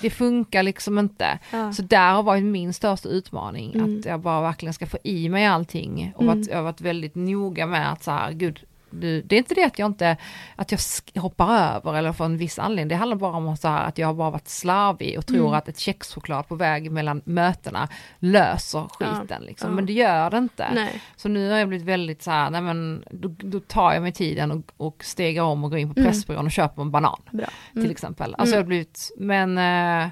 [0.00, 1.38] Det funkar liksom inte.
[1.52, 1.72] Ja.
[1.72, 3.98] Så där har varit min största utmaning, Mm.
[3.98, 6.12] att jag bara verkligen ska få i mig allting.
[6.16, 6.40] Och Mm.
[6.40, 8.60] att jag har varit väldigt noga med att så här, gud,
[8.90, 10.16] du, det är inte det att jag inte,
[10.56, 13.84] att jag hoppar över eller för en viss anledning, det handlar bara om så här,
[13.88, 15.52] att jag har bara varit slarvig och tror Mm.
[15.54, 19.70] att ett kexchoklad på väg mellan mötena löser skiten liksom.
[19.70, 19.74] ja.
[19.76, 20.70] Men det gör det inte.
[20.74, 21.00] Nej.
[21.16, 24.12] Så nu har jag blivit väldigt så här, nej men då, då tar jag mig
[24.12, 26.12] tiden och, och stegar om och går in på Mm.
[26.12, 27.46] Pressbyrån och köper en banan Bra.
[27.72, 27.90] till Mm.
[27.90, 28.34] exempel.
[28.38, 28.68] Alltså jag har Mm.
[28.68, 30.08] blivit, men, eh,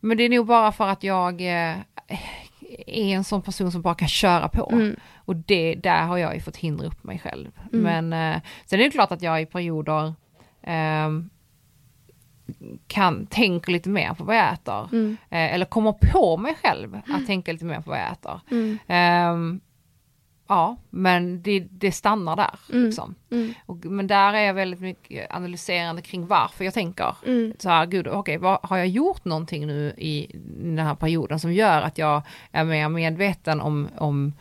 [0.00, 1.76] men det är nog bara för att jag eh,
[2.86, 4.70] är en sån person som bara kan köra på.
[4.72, 4.96] Mm.
[5.16, 7.50] Och det, där har jag ju fått hindra upp mig själv.
[7.72, 8.08] Mm.
[8.08, 10.14] Men eh, sen är det klart att jag i perioder
[10.62, 11.30] ehm,
[12.86, 14.88] kan, tänker lite mer på vad jag äter.
[14.92, 15.16] Mm.
[15.30, 18.40] Eh, eller kommer på mig själv att tänka lite mer på vad jag äter.
[20.50, 22.54] Ja, men det, det stannar där.
[22.72, 22.84] Mm.
[22.84, 23.14] Liksom.
[23.30, 23.54] Mm.
[23.66, 27.52] Och, men där är jag väldigt mycket analyserande kring varför jag tänker Mm.
[27.58, 30.30] så här, gud, okej, vad, har jag gjort någonting nu i
[30.62, 32.22] den här perioden som gör att jag
[32.52, 34.32] är mer medveten om, om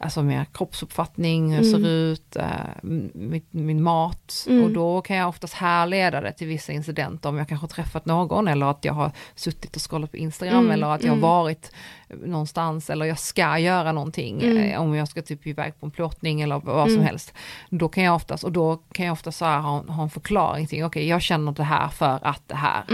[0.00, 1.82] alltså mer kroppsuppfattning, hur Mm.
[1.82, 2.44] ser ut, eh,
[2.82, 4.44] m- min, min mat.
[4.48, 4.64] Mm.
[4.64, 8.48] Och då kan jag oftast härleda det till vissa incidenter om jag kanske träffat någon
[8.48, 11.28] eller att jag har suttit och scrollat på Instagram Mm, eller att jag har mm.
[11.28, 11.72] varit
[12.08, 14.56] någonstans eller jag ska göra någonting, Mm.
[14.58, 17.06] eh, om jag ska typ iväg på en plåtning eller vad som Mm.
[17.06, 17.32] helst.
[17.70, 20.66] Då kan jag oftast, och då kan jag oftast så här ha, ha en förklaring
[20.66, 22.84] till, okej jag känner det här för att det här,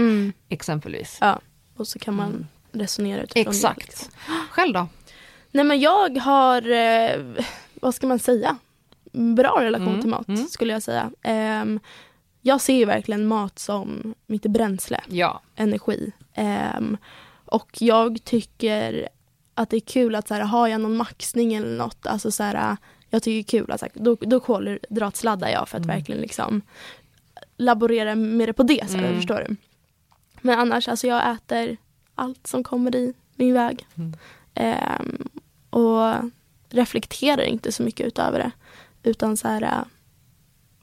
[0.49, 1.17] exempelvis.
[1.21, 1.39] Ja,
[1.77, 3.49] och så kan man resonera utifrån det.
[3.49, 3.79] Exakt.
[3.87, 4.11] liksom.
[4.51, 4.87] Själv då?
[5.55, 7.21] Nej men jag har, eh,
[7.73, 8.57] vad ska man säga,
[9.11, 10.47] bra relation Mm, till mat mm.
[10.47, 11.11] skulle jag säga.
[11.21, 11.79] Ehm,
[12.41, 15.41] jag ser ju verkligen mat som mitt bränsle, Ja.
[15.55, 16.11] energi.
[16.33, 16.97] Ehm,
[17.45, 19.09] och jag tycker
[19.53, 22.43] att det är kul att så här, har jag någon maxning eller något, alltså så
[22.43, 22.77] här,
[23.09, 25.95] jag tycker det är kul att så här, då, då kolhydratsladdar jag för att Mm.
[25.97, 26.61] verkligen liksom
[27.57, 29.15] laborera med det på det sättet, Mm.
[29.15, 29.55] förstår du.
[30.41, 31.77] Men annars, alltså jag äter
[32.15, 33.85] allt som kommer i min väg.
[33.95, 34.13] Mm.
[35.73, 36.29] Och
[36.69, 38.51] reflekterar inte så mycket utöver det.
[39.09, 39.83] Utan så här, äh,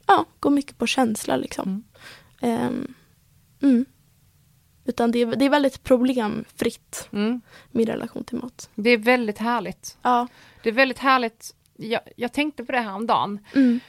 [0.07, 1.85] ja, går mycket på känsla liksom.
[2.41, 2.61] Mm.
[2.61, 2.95] Ehm,
[3.63, 3.85] mm.
[4.85, 7.41] Utan det är, det är väldigt problemfritt, Mm.
[7.71, 8.71] min relation till mat.
[8.75, 9.99] Det är väldigt härligt.
[10.03, 10.27] Ja.
[10.63, 11.55] Det är väldigt härligt.
[11.77, 13.39] Jag, jag tänkte på det här om dagen.
[13.55, 13.81] Mm.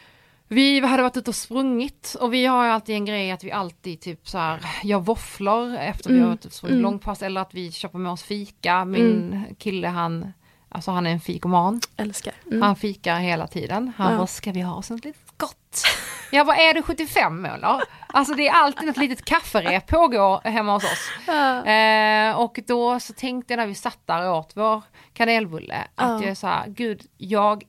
[0.48, 3.52] Vi hade varit ute och sprungit och vi har ju alltid en grej att vi
[3.52, 6.24] alltid typ så här gör våfflor efter vi Mm.
[6.24, 6.84] har varit ute och sprungit Mm.
[6.84, 8.86] långpass eller att vi köper med oss fika.
[8.86, 10.34] Min kille han,
[10.72, 11.82] alltså han är en fikoman.
[11.98, 12.34] Älskar.
[12.48, 12.62] Mm.
[12.62, 13.94] Han fikar hela tiden.
[13.98, 14.18] Han Ja.
[14.18, 15.84] bara, ska vi ha oss något litet gott?
[16.34, 17.82] Jag bara, är du 75 eller?
[18.08, 21.10] Alltså det är alltid något litet kafferep pågår hemma hos oss.
[21.28, 21.66] Ja.
[21.66, 24.82] Eh, och då så tänkte jag när vi satt där och åt vår
[25.14, 26.22] kanelbulle att Ja.
[26.22, 27.64] jag är så här, gud, jag,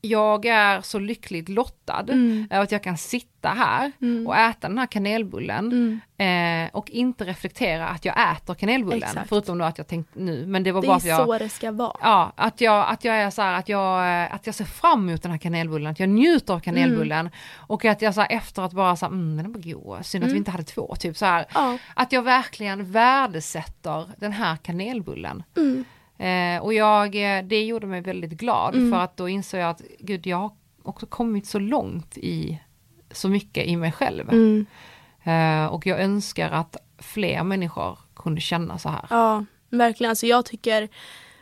[0.00, 2.46] jag är så lyckligt lottad Mm.
[2.50, 4.26] att jag kan sitta här Mm.
[4.26, 6.64] och äta den här kanelbullen Mm.
[6.66, 9.02] eh, och inte reflektera att jag äter kanelbullen.
[9.02, 9.28] Exakt.
[9.28, 11.38] Förutom då att jag tänkt nu, men det var Det bara är för jag så
[11.38, 11.96] det ska vara.
[12.00, 15.08] Ja, att jag, att jag är så här, att jag, eh, att jag ser fram
[15.08, 18.62] emot den här kanelbullen, att jag njuter av kanelbullen och att jag så här, efter
[18.62, 20.32] att bara så här, mm, den var god, synd att Mm.
[20.32, 21.44] vi inte hade två, typ så här.
[21.54, 21.78] Ja.
[21.94, 25.42] Att jag verkligen värdesätter den här kanelbullen.
[26.20, 26.56] Mm.
[26.56, 28.90] Eh, och jag, eh, det gjorde mig väldigt glad Mm.
[28.92, 30.50] för att då insåg jag att gud, jag har
[30.82, 32.60] också kommit så långt i
[33.10, 34.28] så mycket i mig själv.
[34.30, 34.66] Mm.
[35.24, 39.06] Eh, och jag önskar att fler människor kunde känna så här.
[39.10, 40.10] Ja, verkligen.
[40.10, 40.88] Alltså jag tycker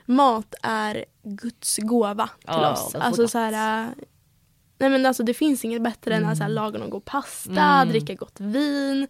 [0.05, 2.95] mat är Guds gåva till Ja, oss.
[2.95, 3.89] Alltså så här, äh,
[4.79, 7.51] nej men alltså det finns inget bättre än att så här, laga någon god pasta,
[7.53, 7.89] Mm.
[7.89, 9.09] dricka gott vin.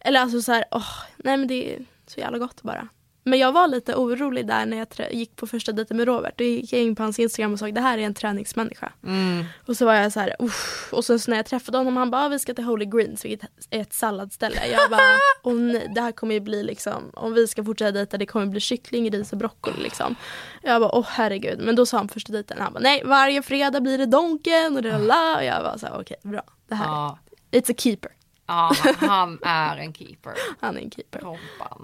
[0.00, 2.88] Eller alltså så här, åh, nej men det är så jävla gott bara.
[3.24, 6.34] Men jag var lite orolig där när jag gick på första dejten med Robert.
[6.38, 8.92] Då gick jag in på hans Instagram och såg det här är en träningsmänniska.
[9.04, 9.44] Mm.
[9.66, 10.36] Och så var jag så här,
[10.92, 13.24] och sen så när jag träffade honom han bara, "Ah, vi ska till Holy Greens,
[13.24, 14.66] vilket är ett salladsställe.
[14.66, 15.00] Jag bara,
[15.42, 18.46] åh nej, det här kommer ju bli liksom, om vi ska fortsätta dejta, det kommer
[18.46, 20.14] bli kyckling, ris och broccoli liksom.
[20.62, 21.58] Jag bara, åh herregud.
[21.58, 24.82] Men då sa han första dejten, han bara, nej varje fredag blir det Donken och
[24.82, 27.18] det la Och jag bara så här, okej bra, det här, Ja,
[27.50, 28.10] it's a keeper.
[28.46, 30.32] Ja, han är en keeper.
[30.60, 31.18] Han är en keeper.
[31.20, 31.38] Robban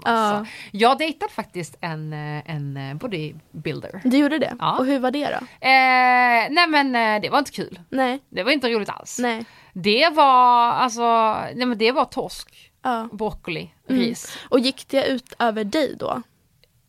[0.05, 0.11] Ja.
[0.11, 0.51] alltså.
[0.71, 4.01] Jag dejtade faktiskt en, eh, en eh, bodybuilder.
[4.03, 4.55] Du gjorde det?
[4.59, 4.77] Ja.
[4.77, 5.35] Och hur var det då?
[5.67, 7.79] Eh, nej men eh, det var inte kul.
[7.89, 9.19] Nej, Det var inte roligt alls.
[9.19, 13.07] nej, Det var alltså, nej men det var torsk, ja.
[13.11, 14.01] broccoli, Mm.
[14.01, 14.37] ris.
[14.49, 16.21] Och gick det ut över dig då?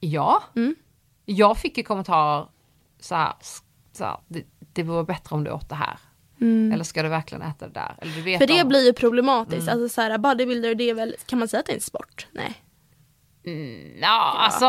[0.01, 0.75] Ja, Mm.
[1.25, 2.47] jag fick ju kommentarer
[3.01, 3.33] så här,
[3.93, 5.99] så här det, det vore bättre om du åt det här.
[6.41, 6.73] Mm.
[6.73, 7.95] Eller ska du verkligen äta det där?
[7.99, 9.63] Eller du vet För det om- blir ju problematiskt.
[9.69, 9.75] Mm.
[9.83, 12.27] Alltså så här, bodybuilder, det är väl, kan man säga att det är en sport?
[12.33, 12.63] Nej.
[13.47, 14.67] Mm, ja, alltså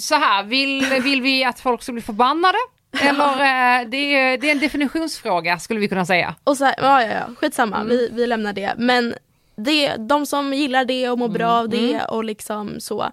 [0.00, 2.58] så här, vill, vill vi att folk ska bli förbannade?
[3.00, 6.34] Eller eh, det, är, det är en definitionsfråga skulle vi kunna säga.
[6.44, 7.88] Och så här, ja, ja, ja, skitsamma, Mm.
[7.88, 8.74] vi, vi lämnar det.
[8.78, 9.14] Men
[9.56, 13.10] det, de som gillar det och mår bra av det och liksom så,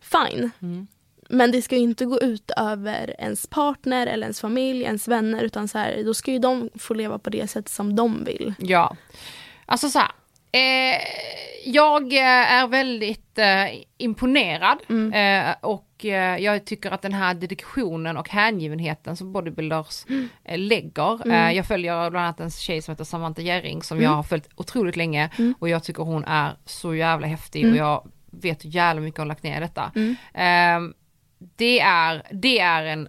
[0.00, 0.50] fine.
[0.62, 0.86] Mm.
[1.28, 5.42] Men det ska ju inte gå ut över ens partner eller ens familj, ens vänner
[5.42, 8.54] utan så här, då ska ju de få leva på det sätt som de vill.
[8.58, 8.96] Ja,
[9.66, 10.10] alltså så här.
[10.52, 11.00] Eh,
[11.64, 13.66] jag eh, är väldigt eh,
[13.98, 14.78] imponerad
[15.14, 20.04] eh, och eh, jag tycker att den här dedikationen och hängivenheten som bodybuilders
[20.44, 21.32] eh, lägger.
[21.32, 24.48] Eh, jag följer bland annat en tjej som heter Samantha Jerring som jag har följt
[24.56, 29.00] otroligt länge och jag tycker hon är så jävla häftig och jag vet hur jävla
[29.02, 29.92] mycket hon lagt ner i detta.
[30.34, 30.94] Ehm,
[31.38, 33.08] det är, det är en,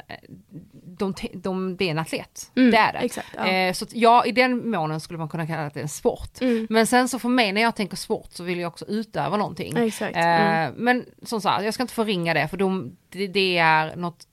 [0.97, 2.99] de, de, det är en atlet, Mm, det är det.
[2.99, 3.47] exakt, ja.
[3.47, 6.41] Eh, så ja, i den månen skulle man kunna kalla det en sport.
[6.41, 6.67] Mm.
[6.69, 9.77] Men sen så för mig när jag tänker sport så vill jag också utöva någonting.
[9.77, 10.15] Exakt.
[10.17, 10.73] Eh, Mm.
[10.77, 14.27] Men som sagt, jag ska inte förringa det för de, det, det är något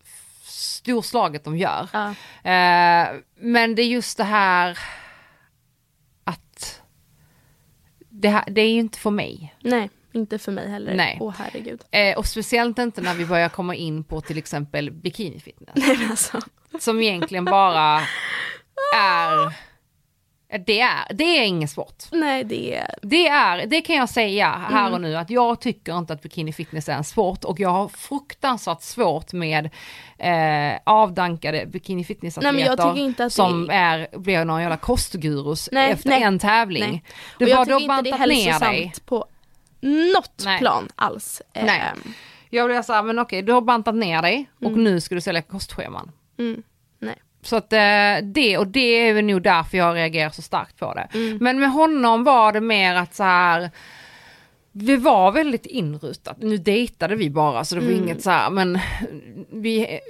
[0.45, 1.89] storslaget de gör.
[1.93, 2.09] Ja.
[2.51, 4.79] Eh, men det är just det här
[6.25, 6.83] att
[8.09, 9.55] det, här, det är ju inte för mig.
[9.61, 10.95] Nej, inte för mig heller.
[10.95, 11.19] Nej.
[11.21, 11.81] Åh herregud.
[11.91, 15.75] Eh, och speciellt inte när vi börjar komma in på till exempel bikinifitness.
[15.75, 16.41] Nej alltså.
[16.81, 18.01] Som egentligen bara
[18.97, 19.53] är,
[20.67, 22.03] det är, det är ingen sport.
[22.13, 24.93] Nej det är, Det är, det kan jag säga här Mm.
[24.93, 27.89] och nu att jag tycker inte att bikini fitness är en sport och jag har
[27.89, 29.71] fruktansvärt svårt med
[30.19, 34.61] eh, avdankade bikini fitness Nej, men jag tycker inte att det- som är, blir någon
[34.61, 36.83] jävla kostgurus Nej, efter nej, en tävling.
[36.91, 37.05] nej.
[37.39, 38.93] Du och jag bara, tycker har inte det är hälsosamt dig.
[39.07, 39.27] på
[39.85, 40.59] något Nej.
[40.59, 41.43] plan alls.
[41.55, 41.81] Nej.
[41.93, 42.13] Ehm,
[42.51, 45.43] Jag blir såhär, men okej du har bantat ner dig och nu ska du sälja
[45.43, 46.13] kostscheman.
[46.39, 46.63] Mm.
[46.99, 47.17] Nej.
[47.43, 50.95] Så att eh, det, och det är väl nog därför jag reagerar så starkt på
[50.95, 51.09] det.
[51.15, 51.39] Mm.
[51.41, 53.71] Men med honom var det mer att så här.
[54.77, 58.03] Det var väldigt inrutat, nu dejtade vi bara så det var Mm.
[58.03, 58.79] inget så här, men
[59.53, 60.01] vi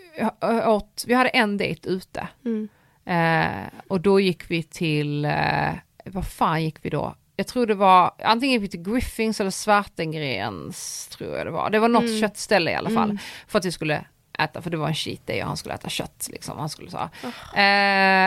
[0.41, 2.29] eh, åt, vi hade en dejt ute.
[2.45, 2.69] Mm.
[3.07, 5.73] Eh, och då gick vi till, eh,
[6.05, 7.15] vad fan gick vi då?
[7.37, 11.71] Jag tror det var, antingen till Griffins eller Svartengrens, tror jag det var.
[11.71, 12.21] Det var något Mm.
[12.21, 13.11] köttställe i alla fall.
[13.11, 13.19] Mm.
[13.49, 14.05] För att vi skulle
[14.39, 16.59] äta, för det var en cheat day och han skulle äta kött liksom.
[16.59, 17.09] Han skulle så.
[17.57, 17.63] Eh,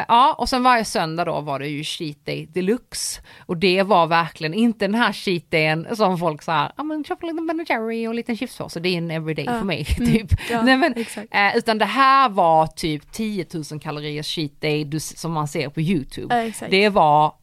[0.07, 3.21] ja, och sen varje söndag då var det ju cheat day deluxe.
[3.45, 7.03] Och det var verkligen inte den här cheat dayen som folk sa, ja ah, men
[7.03, 9.51] köp en liten Ben Jerry och en liten chipspåse, det är en everyday Ja.
[9.59, 10.11] för mig Mm.
[10.13, 10.39] typ.
[10.51, 10.93] Ja, Nej, men.
[11.31, 15.69] Eh, utan det här var typ 10 000 kalorier cheat day du, som man ser
[15.69, 16.51] på YouTube.
[16.61, 16.67] Ja.
[16.69, 17.33] Det var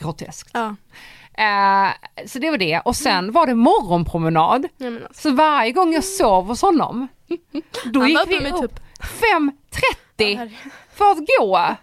[0.00, 0.50] groteskt.
[0.52, 0.76] Ja.
[1.34, 1.90] Eh,
[2.26, 2.80] så det var det.
[2.84, 4.66] Och sen var det morgonpromenad.
[4.84, 5.08] Alltså.
[5.22, 7.08] Så varje gång jag sov hos honom,
[7.84, 10.56] då Han gick vi upp typ- 5.30 herregud.
[10.94, 11.76] för att gå.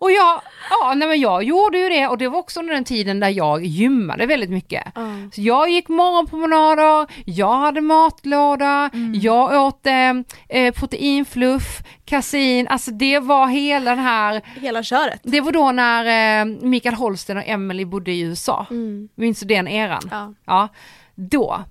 [0.00, 0.40] Och jag,
[0.70, 3.28] ja nej men jag gjorde ju det och det var också under den tiden där
[3.28, 4.84] jag gymmade väldigt mycket.
[4.94, 5.02] Ja.
[5.32, 9.12] Så jag gick morgonpromenader, jag hade matlåda, Mm.
[9.20, 10.10] jag åt eh,
[10.48, 15.20] eh, proteinfluff, kasin, alltså det var hela den här, Hela köret.
[15.22, 18.66] det var då när eh, Mikael Holsten och Emily bodde i USA.
[18.70, 19.08] Mm.
[19.14, 20.02] Minns du den eran?
[20.10, 20.34] Ja.
[20.46, 20.68] Ja,
[21.14, 21.64] då.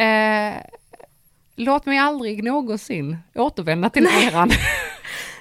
[0.00, 0.54] Eh,
[1.56, 4.50] låt mig aldrig någonsin återvända till eran.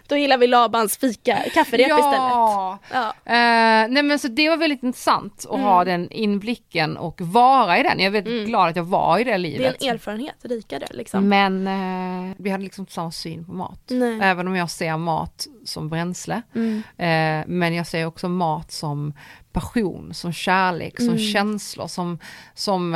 [0.10, 1.98] Då gillar vi Labans fika, kafferep istället.
[2.00, 2.80] ja.
[2.92, 3.08] Ja.
[3.26, 7.84] Eh, nej men så det var väldigt intressant att ha den inblicken och vara i
[7.84, 8.00] den.
[8.00, 8.46] Jag är väldigt Mm.
[8.46, 9.84] glad att jag var i det Det är livet.
[9.84, 11.30] en erfarenhet, rikare liksom.
[11.30, 13.82] Men eh, vi hade liksom inte samma syn på mat.
[13.90, 14.20] Nej.
[14.22, 16.42] Även om jag ser mat som bränsle.
[16.56, 16.78] Mm.
[16.98, 19.14] Eh, men jag ser också mat som
[19.52, 21.20] passion, som kärlek, som Mm.
[21.20, 22.20] känslor, som,
[22.54, 22.96] som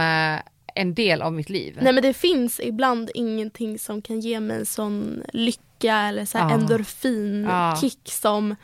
[0.75, 1.77] en del av mitt liv.
[1.81, 6.37] Nej men det finns ibland ingenting som kan ge mig en sån lycka eller så
[6.37, 6.53] här Ja.
[6.55, 8.55] endorfinkick som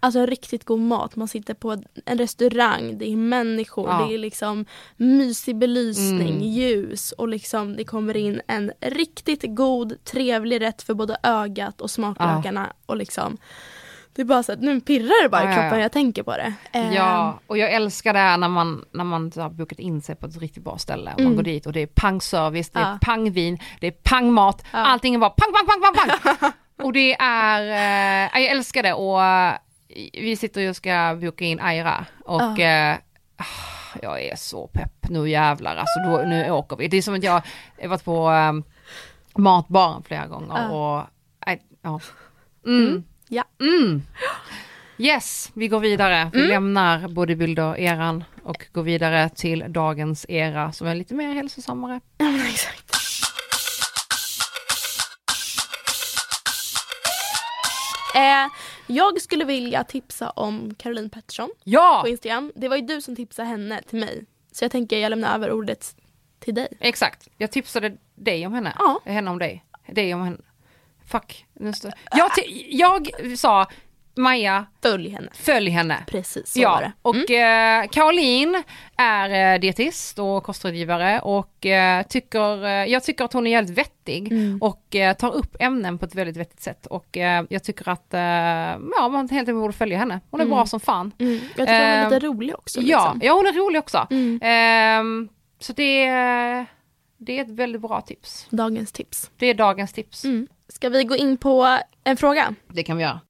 [0.00, 1.70] Alltså riktigt god mat, man sitter på
[2.06, 4.06] en restaurang, det är människor, Ja.
[4.06, 4.64] det är liksom
[4.96, 6.42] mysig belysning, Mm.
[6.42, 11.90] ljus och liksom det kommer in en riktigt god, trevlig rätt för både ögat och
[11.90, 13.36] smaklökarna och liksom
[14.12, 15.74] Det är bara så att nu pirrar det bara Ja, i ja, kroppen ja.
[15.76, 16.52] när jag tänker på det.
[16.94, 20.26] Ja, och jag älskar det här när man, när man har bokat in sig på
[20.26, 21.10] ett riktigt bra ställe.
[21.14, 21.36] Och man Mm.
[21.36, 22.98] går dit och det är pangservice, det är Ja.
[23.02, 24.78] pangvin, det är pangmat, Ja.
[24.78, 26.52] allting är bara pang, pang, pang, pang, pang.
[26.82, 29.54] och det är, eh, jag älskar det och eh,
[30.12, 32.96] vi sitter ju och ska boka in Aira och eh,
[33.36, 36.88] ah, jag är så pepp, nu jävlar alltså, då, nu åker vi.
[36.88, 37.42] Det är som att jag
[37.80, 38.52] har varit på eh,
[39.40, 41.02] matbaren flera gånger och,
[41.46, 42.00] nej, ja.
[42.66, 43.04] Mm.
[43.28, 43.44] Ja.
[43.60, 44.02] Mm.
[44.98, 46.30] Yes, vi går vidare.
[46.32, 46.50] Vi Mm.
[46.50, 52.00] lämnar bodybuilder-eran och går vidare till dagens era som är lite mer hälsosammare.
[52.52, 52.94] Exakt.
[58.14, 58.46] Eh,
[58.86, 62.52] jag skulle vilja tipsa om Caroline Pettersson Ja, på Instagram.
[62.56, 64.24] Det var ju du som tipsade henne till mig.
[64.52, 65.96] Så jag tänker jag lämnar över ordet
[66.40, 66.68] till dig.
[66.80, 67.28] exakt.
[67.38, 68.72] Jag tipsade dig om henne.
[68.78, 69.00] Ja.
[69.04, 69.64] Henne om dig.
[69.86, 70.38] Dig om henne.
[71.06, 71.46] Fuck.
[72.10, 72.30] Jag,
[72.68, 73.08] jag
[73.38, 73.66] sa,
[74.16, 75.28] Maja, Följ henne.
[75.34, 76.04] följ henne.
[76.06, 76.92] Precis så var Ja, det.
[77.02, 78.62] och eh, Caroline
[78.96, 83.78] är eh, dietist och kostrådgivare och eh, tycker, eh, jag tycker att hon är jävligt
[83.78, 84.58] vettig Mm.
[84.62, 87.16] och eh, tar upp ämnen på ett väldigt vettigt sätt och
[87.48, 90.20] jag tycker att ja, man helt enkelt borde följa henne.
[90.30, 90.56] Hon är Mm.
[90.56, 91.12] bra som fan.
[91.18, 91.32] Mm.
[91.34, 92.80] Jag tycker hon är lite rolig också.
[92.80, 93.20] Ja, Liksom.
[93.26, 94.06] ja, hon är rolig också.
[94.10, 94.40] Mm.
[94.42, 96.66] Ehm, så det, är-
[97.18, 98.46] det är ett väldigt bra tips.
[98.50, 99.30] Dagens tips.
[99.36, 100.24] Det är dagens tips.
[100.24, 100.46] Mm.
[100.68, 102.54] Ska vi gå in på en fråga?
[102.68, 103.20] Det kan vi göra.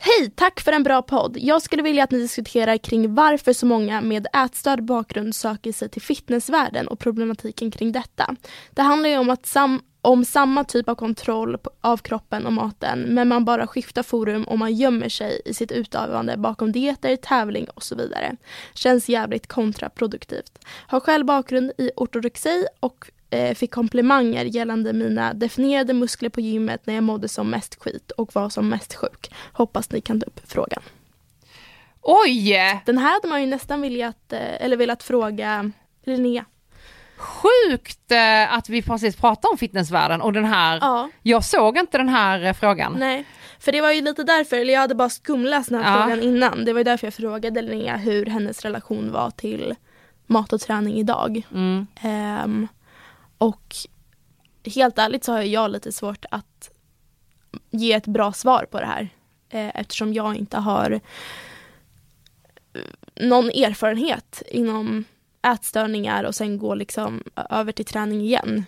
[0.00, 1.36] Hej, tack för en bra podd.
[1.40, 5.88] Jag skulle vilja att ni diskuterar kring varför så många med ätstörd bakgrund söker sig
[5.88, 8.36] till fitnessvärlden och problematiken kring detta.
[8.70, 13.00] Det handlar ju om, att sam om samma typ av kontroll av kroppen och maten
[13.00, 17.66] men man bara skiftar forum och man gömmer sig i sitt utövande bakom dieter, tävling
[17.74, 18.36] och så vidare.
[18.74, 20.58] Känns jävligt kontraproduktivt.
[20.86, 23.10] Har själv bakgrund i ortodoxi och
[23.54, 28.34] fick komplimanger gällande mina definierade muskler på gymmet när jag mådde som mest skit och
[28.34, 29.30] var som mest sjuk.
[29.52, 30.82] Hoppas ni kan ta upp frågan.
[32.02, 32.82] Oj!
[32.86, 35.70] Den här hade man ju nästan velat, eh, eller velat fråga
[36.04, 36.44] Linnea.
[37.16, 41.98] Sjukt eh, att vi precis pratade om fitnessvärlden och den här, Ja, jag såg inte
[41.98, 42.96] den här eh, frågan.
[42.98, 43.24] nej.
[43.58, 46.02] För det var ju lite därför, eller jag hade bara skumläst den här Ja.
[46.06, 46.64] frågan innan.
[46.64, 49.74] Det var ju därför jag frågade Linnea hur hennes relation var till
[50.26, 51.42] mat och träning idag.
[51.54, 51.86] Mm.
[52.00, 52.68] Ehm,
[53.38, 53.76] och
[54.64, 56.70] helt ärligt så har jag lite svårt att
[57.70, 59.08] ge ett bra svar på det här.
[59.48, 61.00] Eh, eftersom jag inte har
[62.72, 62.80] eh,
[63.14, 65.04] någon erfarenhet inom
[65.42, 68.64] ätstörningar och sen gå liksom över till träning igen.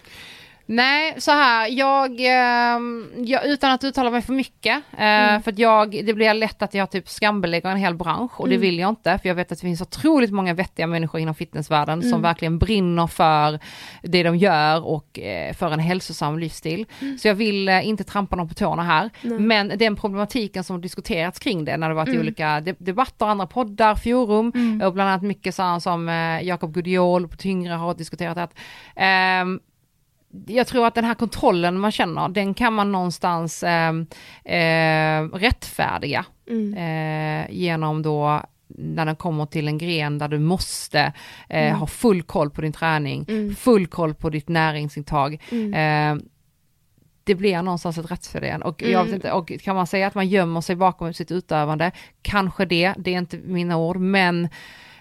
[0.71, 5.43] Nej, så här, jag, ehm, jag utan att uttala mig för mycket, eh, Mm.
[5.43, 8.55] för att jag, det blir lätt att jag typ skambelägger en hel bransch och det
[8.55, 8.61] Mm.
[8.62, 12.01] vill jag inte, för jag vet att det finns otroligt många vettiga människor inom fitnessvärlden
[12.03, 12.23] som Mm.
[12.23, 13.59] verkligen brinner för
[14.03, 16.87] det de gör och eh, för en hälsosam livsstil.
[17.21, 19.39] Så jag vill eh, inte trampa någon på tårna här, Nej.
[19.39, 22.21] men den problematiken som diskuterats kring det när det varit Mm.
[22.21, 24.83] olika de- debatter, andra poddar, forum, Mm.
[24.87, 26.09] och bland annat mycket sådana som
[26.43, 28.55] Jakob Gudiol på Tyngre har diskuterat att
[28.97, 29.61] ehm,
[30.47, 33.93] jag tror att den här kontrollen man känner, den kan man någonstans eh,
[34.45, 36.74] eh, rättfärdiga Mm.
[36.74, 41.01] eh, genom då när den kommer till en gren där du måste
[41.49, 41.79] eh, Mm.
[41.79, 43.55] ha full koll på din träning, Mm.
[43.55, 45.43] full koll på ditt näringsintag.
[45.53, 45.74] Mm.
[46.18, 46.24] Eh,
[47.24, 49.14] det blir någonstans ett rättsfördel och jag vet Mm.
[49.14, 51.91] inte, och kan man säga att man gömmer sig bakom sitt utövande,
[52.22, 54.49] kanske det, det är inte mina ord, men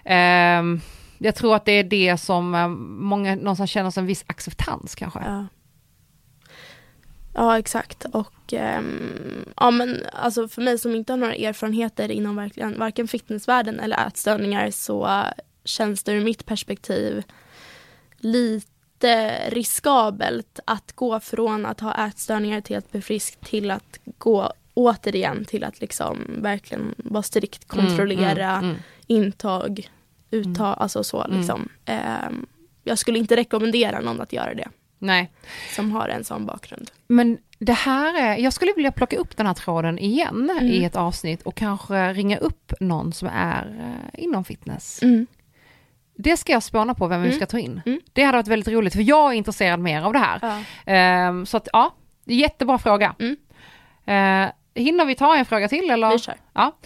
[0.06, 0.80] ehm,
[1.18, 4.96] jag tror att det är det som eh, många någonstans känner som en viss acceptans
[4.96, 5.20] kanske.
[5.26, 5.48] Ja.
[7.34, 8.06] ja, exakt.
[8.06, 13.08] Och ehm, ja, men alltså för mig som inte har några erfarenheter inom verkligen, varken
[13.08, 15.24] fitnessvärlden eller ätstörningar så
[15.64, 17.24] känns det ur mitt perspektiv
[18.18, 24.54] lite riskabelt att gå från att ha ätstörningar till att bli frisk till att gå
[24.74, 28.82] återigen till att liksom verkligen vara strikt kontrollera Mm, mm, mm.
[29.08, 29.90] intag,
[30.32, 31.38] uttag, alltså så Mm.
[31.38, 31.70] liksom.
[31.86, 32.46] Ehm,
[32.84, 34.68] jag skulle inte rekommendera någon att göra det
[35.00, 35.32] Nej,
[35.76, 36.92] som har en sån bakgrund.
[37.08, 40.66] men det här är, jag skulle vilja plocka upp den här tråden igen Mm.
[40.66, 45.04] i ett avsnitt och kanske ringa upp någon som är eh, inom fitness.
[45.04, 45.28] Mm.
[46.20, 47.38] Det ska jag spåna på vem vi Mm.
[47.38, 47.82] ska ta in.
[47.86, 48.00] Mm.
[48.14, 50.40] Det hade varit väldigt roligt för jag är intresserad mer av det här.
[50.42, 50.62] Ja.
[50.94, 51.94] Ehm, så att ja,
[52.26, 53.16] jättebra fråga.
[53.20, 53.38] Mm.
[54.06, 54.52] Eh,
[54.84, 56.12] hinner vi ta en fråga till eller?
[56.12, 56.36] Vi kör.
[56.54, 56.78] Ja.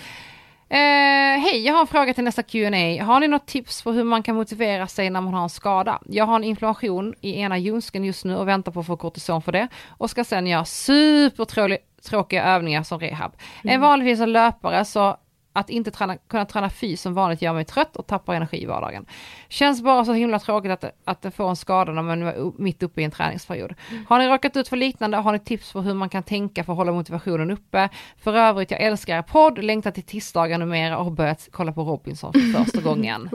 [0.72, 3.04] Eh, Hej, jag har en fråga till nästa Q&A.
[3.04, 6.00] Har ni något tips på hur man kan motivera sig när man har en skada?
[6.06, 9.42] Jag har en inflammation i ena ljumsken just nu och väntar på att få kortison
[9.42, 13.32] för det och ska sen göra supertråkiga övningar som rehab.
[13.64, 13.76] Mm.
[13.76, 15.18] Är vanligtvis en löpare så
[15.54, 18.66] att inte träna, kunna träna fys som vanligt gör mig trött och tappar energi i
[18.66, 19.06] vardagen.
[19.50, 22.84] Känns bara så himla tråkigt att, att det får en skada när man är mitt
[22.84, 23.74] uppe i en träningsperiod.
[24.08, 25.18] Har ni råkat ut för liknande?
[25.18, 27.90] Har ni tips på hur man kan tänka för att hålla motivationen uppe?
[28.24, 31.82] För övrigt, jag älskar er podd, längtar till tisdagar numera och har börjat kolla på
[31.84, 33.30] Robinson för första gången.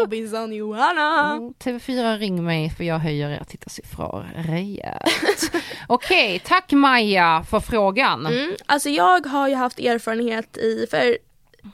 [0.00, 1.32] Robinson Johanna!
[1.32, 5.52] Mm, TV4 ring mig för jag höjer era tittarsiffror rejält.
[5.86, 8.26] Okej, tack Maja för frågan.
[8.26, 11.18] Mm, alltså jag har ju haft erfarenhet i, för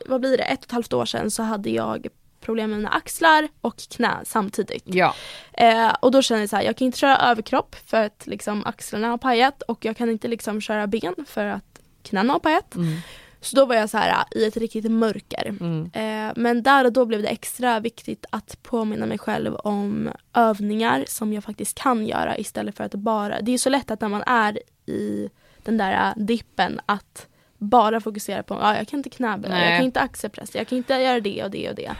[0.07, 2.07] vad blir det, ett och ett halvt år sedan så hade jag
[2.41, 4.85] problem med mina axlar och knä samtidigt.
[4.87, 5.15] Ja,
[5.53, 8.67] Eh, och då kände jag så här, jag kan inte köra överkropp för att liksom
[8.67, 12.75] axlarna har pajat och jag kan inte liksom köra ben för att knäna har pajat.
[12.75, 12.97] mm,
[13.41, 15.47] Så då var jag så här i ett riktigt mörker.
[15.61, 20.11] mm, Eh, men där och då blev det extra viktigt att påminna mig själv om
[20.35, 24.01] övningar som jag faktiskt kan göra istället för att bara, det är så lätt att
[24.01, 25.29] när man är i
[25.63, 27.27] den där äh, dippen att
[27.59, 30.95] bara fokusera på, ja jag kan inte knäböja, jag kan inte axelpress, jag kan inte
[30.95, 31.93] göra det och det och det.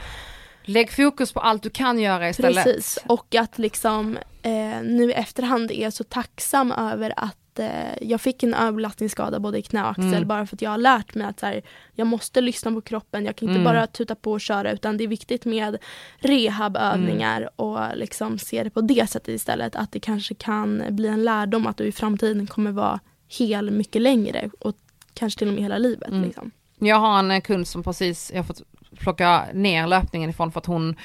[0.67, 2.63] Lägg fokus på allt du kan göra istället.
[2.63, 7.59] Precis, och att liksom eh, nu i efterhand är jag så tacksam över att att
[7.59, 10.27] eh, jag fick en överbelastningsskada både i knä och axel Mm.
[10.27, 11.61] bara för att jag har lärt mig att så här,
[11.93, 13.25] jag måste lyssna på kroppen.
[13.25, 13.73] Jag kan inte Mm.
[13.73, 15.77] bara tuta på och köra utan det är viktigt med
[16.17, 17.49] rehabövningar Mm.
[17.55, 19.75] och liksom se det på det sättet istället.
[19.75, 22.99] Att det kanske kan bli en lärdom att du i framtiden kommer vara
[23.39, 24.75] hel mycket längre och
[25.15, 26.09] kanske till och med hela livet.
[26.09, 26.23] Mm.
[26.23, 26.51] Liksom.
[26.79, 28.61] Jag har en eh, kund som precis, jag har fått
[28.99, 30.95] plocka ner löpningen ifrån för att hon,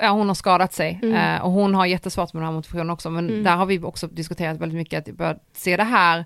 [0.00, 1.14] ja, hon har skadat sig Mm.
[1.36, 3.42] eh, och hon har jättesvårt med den här motivationen också men Mm.
[3.42, 6.24] där har vi också diskuterat väldigt mycket att vi bör se det här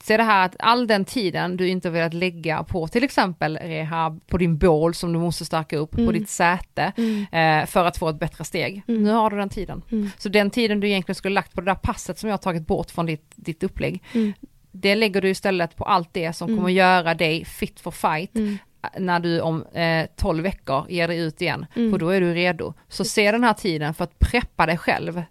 [0.00, 4.20] Se det här att all den tiden du inte velat lägga på till exempel rehab,
[4.26, 6.14] på din bål som du måste stärka upp, på Mm.
[6.14, 7.26] ditt säte Mm.
[7.62, 8.82] eh, för att få ett bättre steg.
[8.88, 9.02] Mm.
[9.04, 9.82] Nu har du den tiden.
[9.90, 10.10] Mm.
[10.18, 12.66] Så den tiden du egentligen skulle lagt på det där passet som jag har tagit
[12.66, 14.32] bort från ditt, ditt upplägg, Mm.
[14.80, 16.58] Det lägger du istället på allt det som Mm.
[16.58, 18.58] kommer göra dig fit for fight Mm.
[18.98, 21.90] när du om eh, 12 veckor ger dig ut igen, Mm.
[21.92, 22.74] för då är du redo.
[22.88, 25.22] Så se den här tiden för att preppa dig själv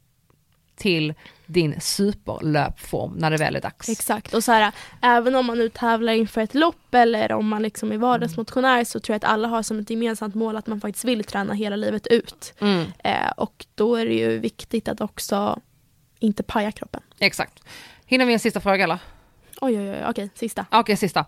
[0.76, 1.14] till
[1.46, 3.90] din superlöpform när det väl är dags.
[3.90, 4.72] Exakt, och så här,
[5.02, 9.00] även om man nu tävlar inför ett lopp eller om man liksom är vardagsmotionär så
[9.00, 11.76] tror jag att alla har som ett gemensamt mål att man faktiskt vill träna hela
[11.76, 12.54] livet ut.
[12.60, 15.60] Mm, Eh, och då är det ju viktigt att också
[16.20, 17.02] inte paja kroppen.
[17.20, 17.64] exakt.
[18.06, 18.98] Hinner vi en sista fråga eller?
[19.62, 20.66] Oj oj oj, okej, sista.
[20.72, 21.26] Okej, sista.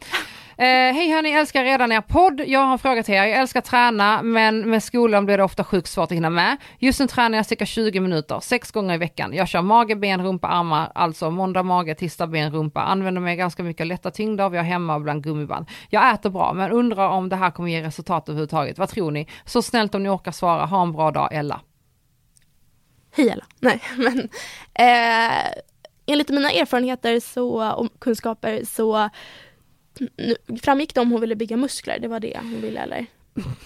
[0.58, 2.42] Eh, Hej hörni, älskar redan er podd.
[2.48, 3.24] Jag har en fråga till er.
[3.24, 6.58] Jag älskar träna, men med skolan blir det ofta sjukt svårt att hinna med.
[6.80, 9.34] Just nu tränar jag cirka 20 minuter, sex gånger i veckan.
[9.34, 12.82] Jag kör mage, ben, rumpa, armar, alltså måndag mage, tisdag ben, rumpa.
[12.82, 15.66] Använder mig ganska mycket av lätta tyngder, vi har hemma och bland gummiband.
[15.90, 18.78] Jag äter bra, men undrar om det här kommer ge resultat överhuvudtaget.
[18.78, 19.28] Vad tror ni?
[19.46, 20.66] Så snällt om ni orkar svara.
[20.66, 21.62] Ha en bra dag, Ella.
[23.18, 23.46] Hej alla.
[23.60, 24.20] Nej men
[24.74, 25.52] eh,
[26.12, 29.10] enligt mina erfarenheter så, och kunskaper så
[30.64, 33.06] framgick det om hon ville bygga muskler, det var det hon ville eller?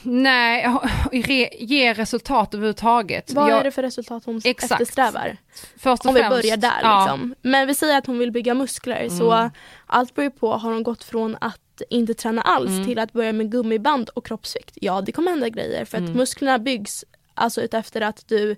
[0.03, 0.67] Nej,
[1.11, 3.33] re, ge resultat överhuvudtaget.
[3.33, 4.71] Vad Jag- är det för resultat hon Exakt.
[4.71, 5.37] eftersträvar?
[5.77, 6.99] först och Om vi främst- börjar där ja.
[7.05, 7.35] liksom.
[7.41, 9.49] Men vi säger att hon vill bygga muskler så Mm.
[9.87, 12.85] allt beror på, har hon gått från att inte träna alls Mm.
[12.85, 14.77] till att börja med gummiband och kroppsvikt?
[14.81, 16.13] Ja det kommer hända grejer för att Mm.
[16.17, 18.55] musklerna byggs alltså utefter att du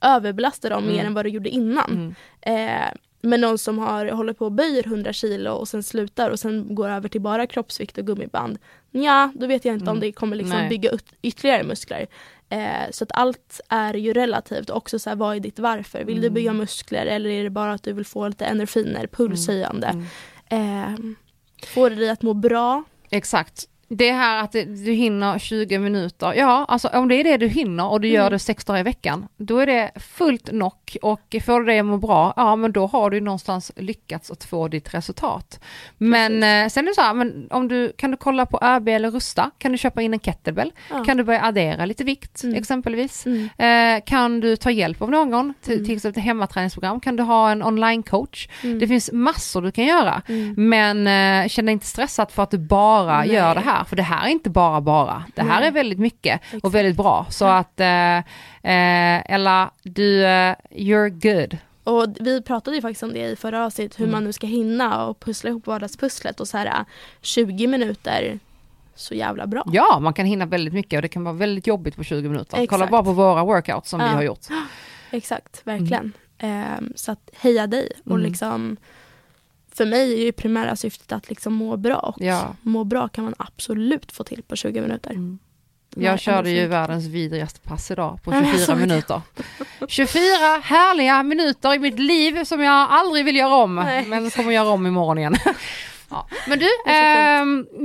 [0.00, 1.06] överbelastar dem mer Mm.
[1.06, 2.14] än vad du gjorde innan.
[2.42, 2.78] Mm.
[2.80, 2.88] Eh,
[3.28, 6.74] men någon som har, håller på och böjer 100 kilo och sen slutar och sen
[6.74, 8.58] går över till bara kroppsvikt och gummiband.
[8.90, 10.00] Ja, då vet jag inte om Mm.
[10.00, 10.68] det kommer liksom Nej.
[10.68, 12.06] bygga ut, ytterligare muskler.
[12.48, 16.04] Eh, så att allt är ju relativt också så här, vad är ditt varför?
[16.04, 16.34] Vill du Mm.
[16.34, 19.86] bygga muskler eller är det bara att du vill få lite endorfiner, pulshöjande?
[20.48, 20.84] Mm.
[20.84, 20.98] Eh,
[21.66, 22.84] får det dig att må bra?
[23.10, 23.68] Exakt.
[23.90, 27.86] Det här att du hinner 20 minuter, ja alltså om det är det du hinner
[27.90, 28.32] och du gör Mm.
[28.32, 31.86] det sex dagar i veckan, då är det fullt knock och får du det att
[31.86, 35.60] må bra, ja men då har du någonstans lyckats att få ditt resultat.
[35.98, 38.88] Men eh, sen är det så här, men om du, kan du kolla på ÖB
[38.88, 41.04] eller Rusta, kan du köpa in en kettlebell, Ja.
[41.04, 42.56] kan du börja addera lite vikt Mm.
[42.56, 43.26] exempelvis.
[43.26, 43.48] Mm.
[43.98, 45.84] Eh, kan du ta hjälp av någon, till, Mm.
[45.86, 48.48] till exempel ett hemmaträningsprogram, kan du ha en online-coach.
[48.64, 48.78] Mm.
[48.78, 50.22] Det finns massor du kan göra.
[50.28, 50.54] Mm.
[50.68, 51.06] Men
[51.44, 53.32] eh, känn dig inte stressad för att du bara Nej.
[53.32, 55.24] gör det här, för det här är inte bara bara.
[55.34, 55.68] Det här Nej.
[55.68, 56.64] är väldigt mycket Exakt.
[56.64, 57.26] och väldigt bra.
[57.30, 57.56] Så Ja.
[57.58, 58.16] att, eh,
[58.72, 61.58] eh, Ella, du, eh, you're good.
[61.84, 64.12] Och vi pratade ju faktiskt om det i förra avsnittet, hur Mm.
[64.12, 66.72] man nu ska hinna och pussla ihop vardagspusslet och så här äh,
[67.20, 68.38] 20 minuter,
[68.94, 69.64] så jävla bra.
[69.72, 72.50] Ja, man kan hinna väldigt mycket och det kan vara väldigt jobbigt på 20 minuter.
[72.50, 72.90] Kolla Exakt.
[72.90, 74.12] bara på våra workouts som vi Ja.
[74.12, 74.46] har gjort.
[75.10, 76.12] Exakt, verkligen.
[76.38, 78.22] Ehm, så att heja dig och Mm.
[78.22, 78.76] liksom
[79.78, 82.54] för mig är ju primära syftet att liksom må bra och Ja.
[82.62, 85.10] må bra kan man absolut få till på 20 minuter.
[85.10, 85.38] Mm.
[85.96, 88.80] Jag körde ju världens vidrigaste pass idag på Ja, jag 24 såg det.
[88.80, 89.20] minuter.
[89.88, 90.22] 24
[90.62, 94.04] härliga minuter i mitt liv som jag aldrig vill göra om, Nej.
[94.06, 95.36] men kommer göra om imorgon igen.
[96.10, 96.28] Ja.
[96.48, 96.66] Men du,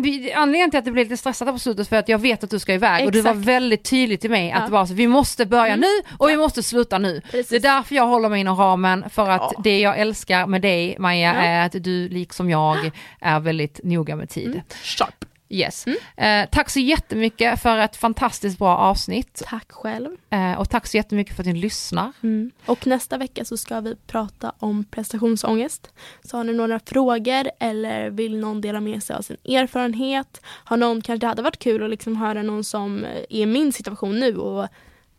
[0.01, 2.49] vi, anledningen till att det blev lite stressat på slutet för att jag vet att
[2.49, 3.47] du ska iväg och du var Exakt.
[3.47, 4.69] väldigt tydlig till mig att Ja.
[4.69, 5.79] var så, vi måste börja Mm.
[5.79, 7.21] nu och vi måste sluta nu.
[7.21, 7.47] Precis.
[7.49, 9.61] Det är därför jag håller mig inom ramen för att Ja.
[9.63, 11.41] det jag älskar med dig Maja Ja.
[11.41, 14.47] är att du liksom jag är väldigt noga med tid.
[14.47, 14.61] Mm.
[14.83, 15.25] Sharp.
[15.53, 15.85] Yes.
[15.87, 15.97] Mm.
[16.17, 19.43] Eh, tack så jättemycket för ett fantastiskt bra avsnitt.
[19.45, 20.09] Tack själv.
[20.29, 22.11] Eh, och tack så jättemycket för att ni lyssnar.
[22.23, 22.51] Mm.
[22.65, 25.91] Och nästa vecka så ska vi prata om prestationsångest.
[26.23, 30.41] Så har ni några frågor eller vill någon dela med sig av sin erfarenhet?
[30.45, 33.73] Har någon, kanske det hade varit kul att liksom höra någon som är i min
[33.73, 34.67] situation nu och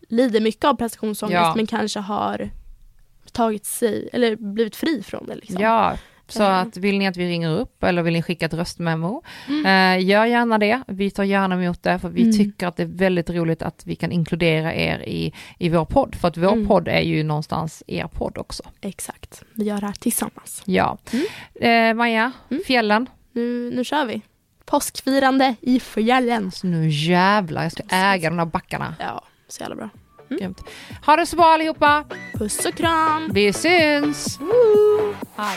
[0.08, 1.52] lider mycket av prestationsångest Ja.
[1.56, 2.50] men kanske har
[3.32, 5.34] tagit sig eller blivit fri från det.
[5.34, 5.62] Liksom.
[5.62, 5.96] Ja,
[6.28, 6.58] så Eh.
[6.58, 9.66] att vill ni att vi ringer upp eller vill ni skicka ett röstmemo, Mm.
[10.00, 10.82] eh, gör gärna det.
[10.88, 12.36] Vi tar gärna emot det för vi Mm.
[12.36, 16.14] tycker att det är väldigt roligt att vi kan inkludera er i, i vår podd.
[16.14, 16.66] För att vår Mm.
[16.66, 18.62] podd är ju någonstans er podd också.
[18.80, 20.62] Exakt, vi gör det här tillsammans.
[20.64, 20.98] Ja.
[21.12, 21.90] Mm.
[21.90, 22.62] Eh, Maja, Mm.
[22.66, 23.06] fjällen.
[23.32, 24.20] Nu, nu kör vi.
[24.64, 26.50] Påskfirande i fjällen.
[26.52, 28.94] Så nu jävlar, jag ska äga de där backarna.
[29.00, 29.88] Ja, så jävla bra.
[30.28, 30.60] Grymt.
[31.06, 32.04] Ha det så bra allihopa.
[32.34, 33.30] Puss och kram!
[33.34, 34.40] Vi syns.
[34.40, 35.14] Woo!
[35.36, 35.56] Hej.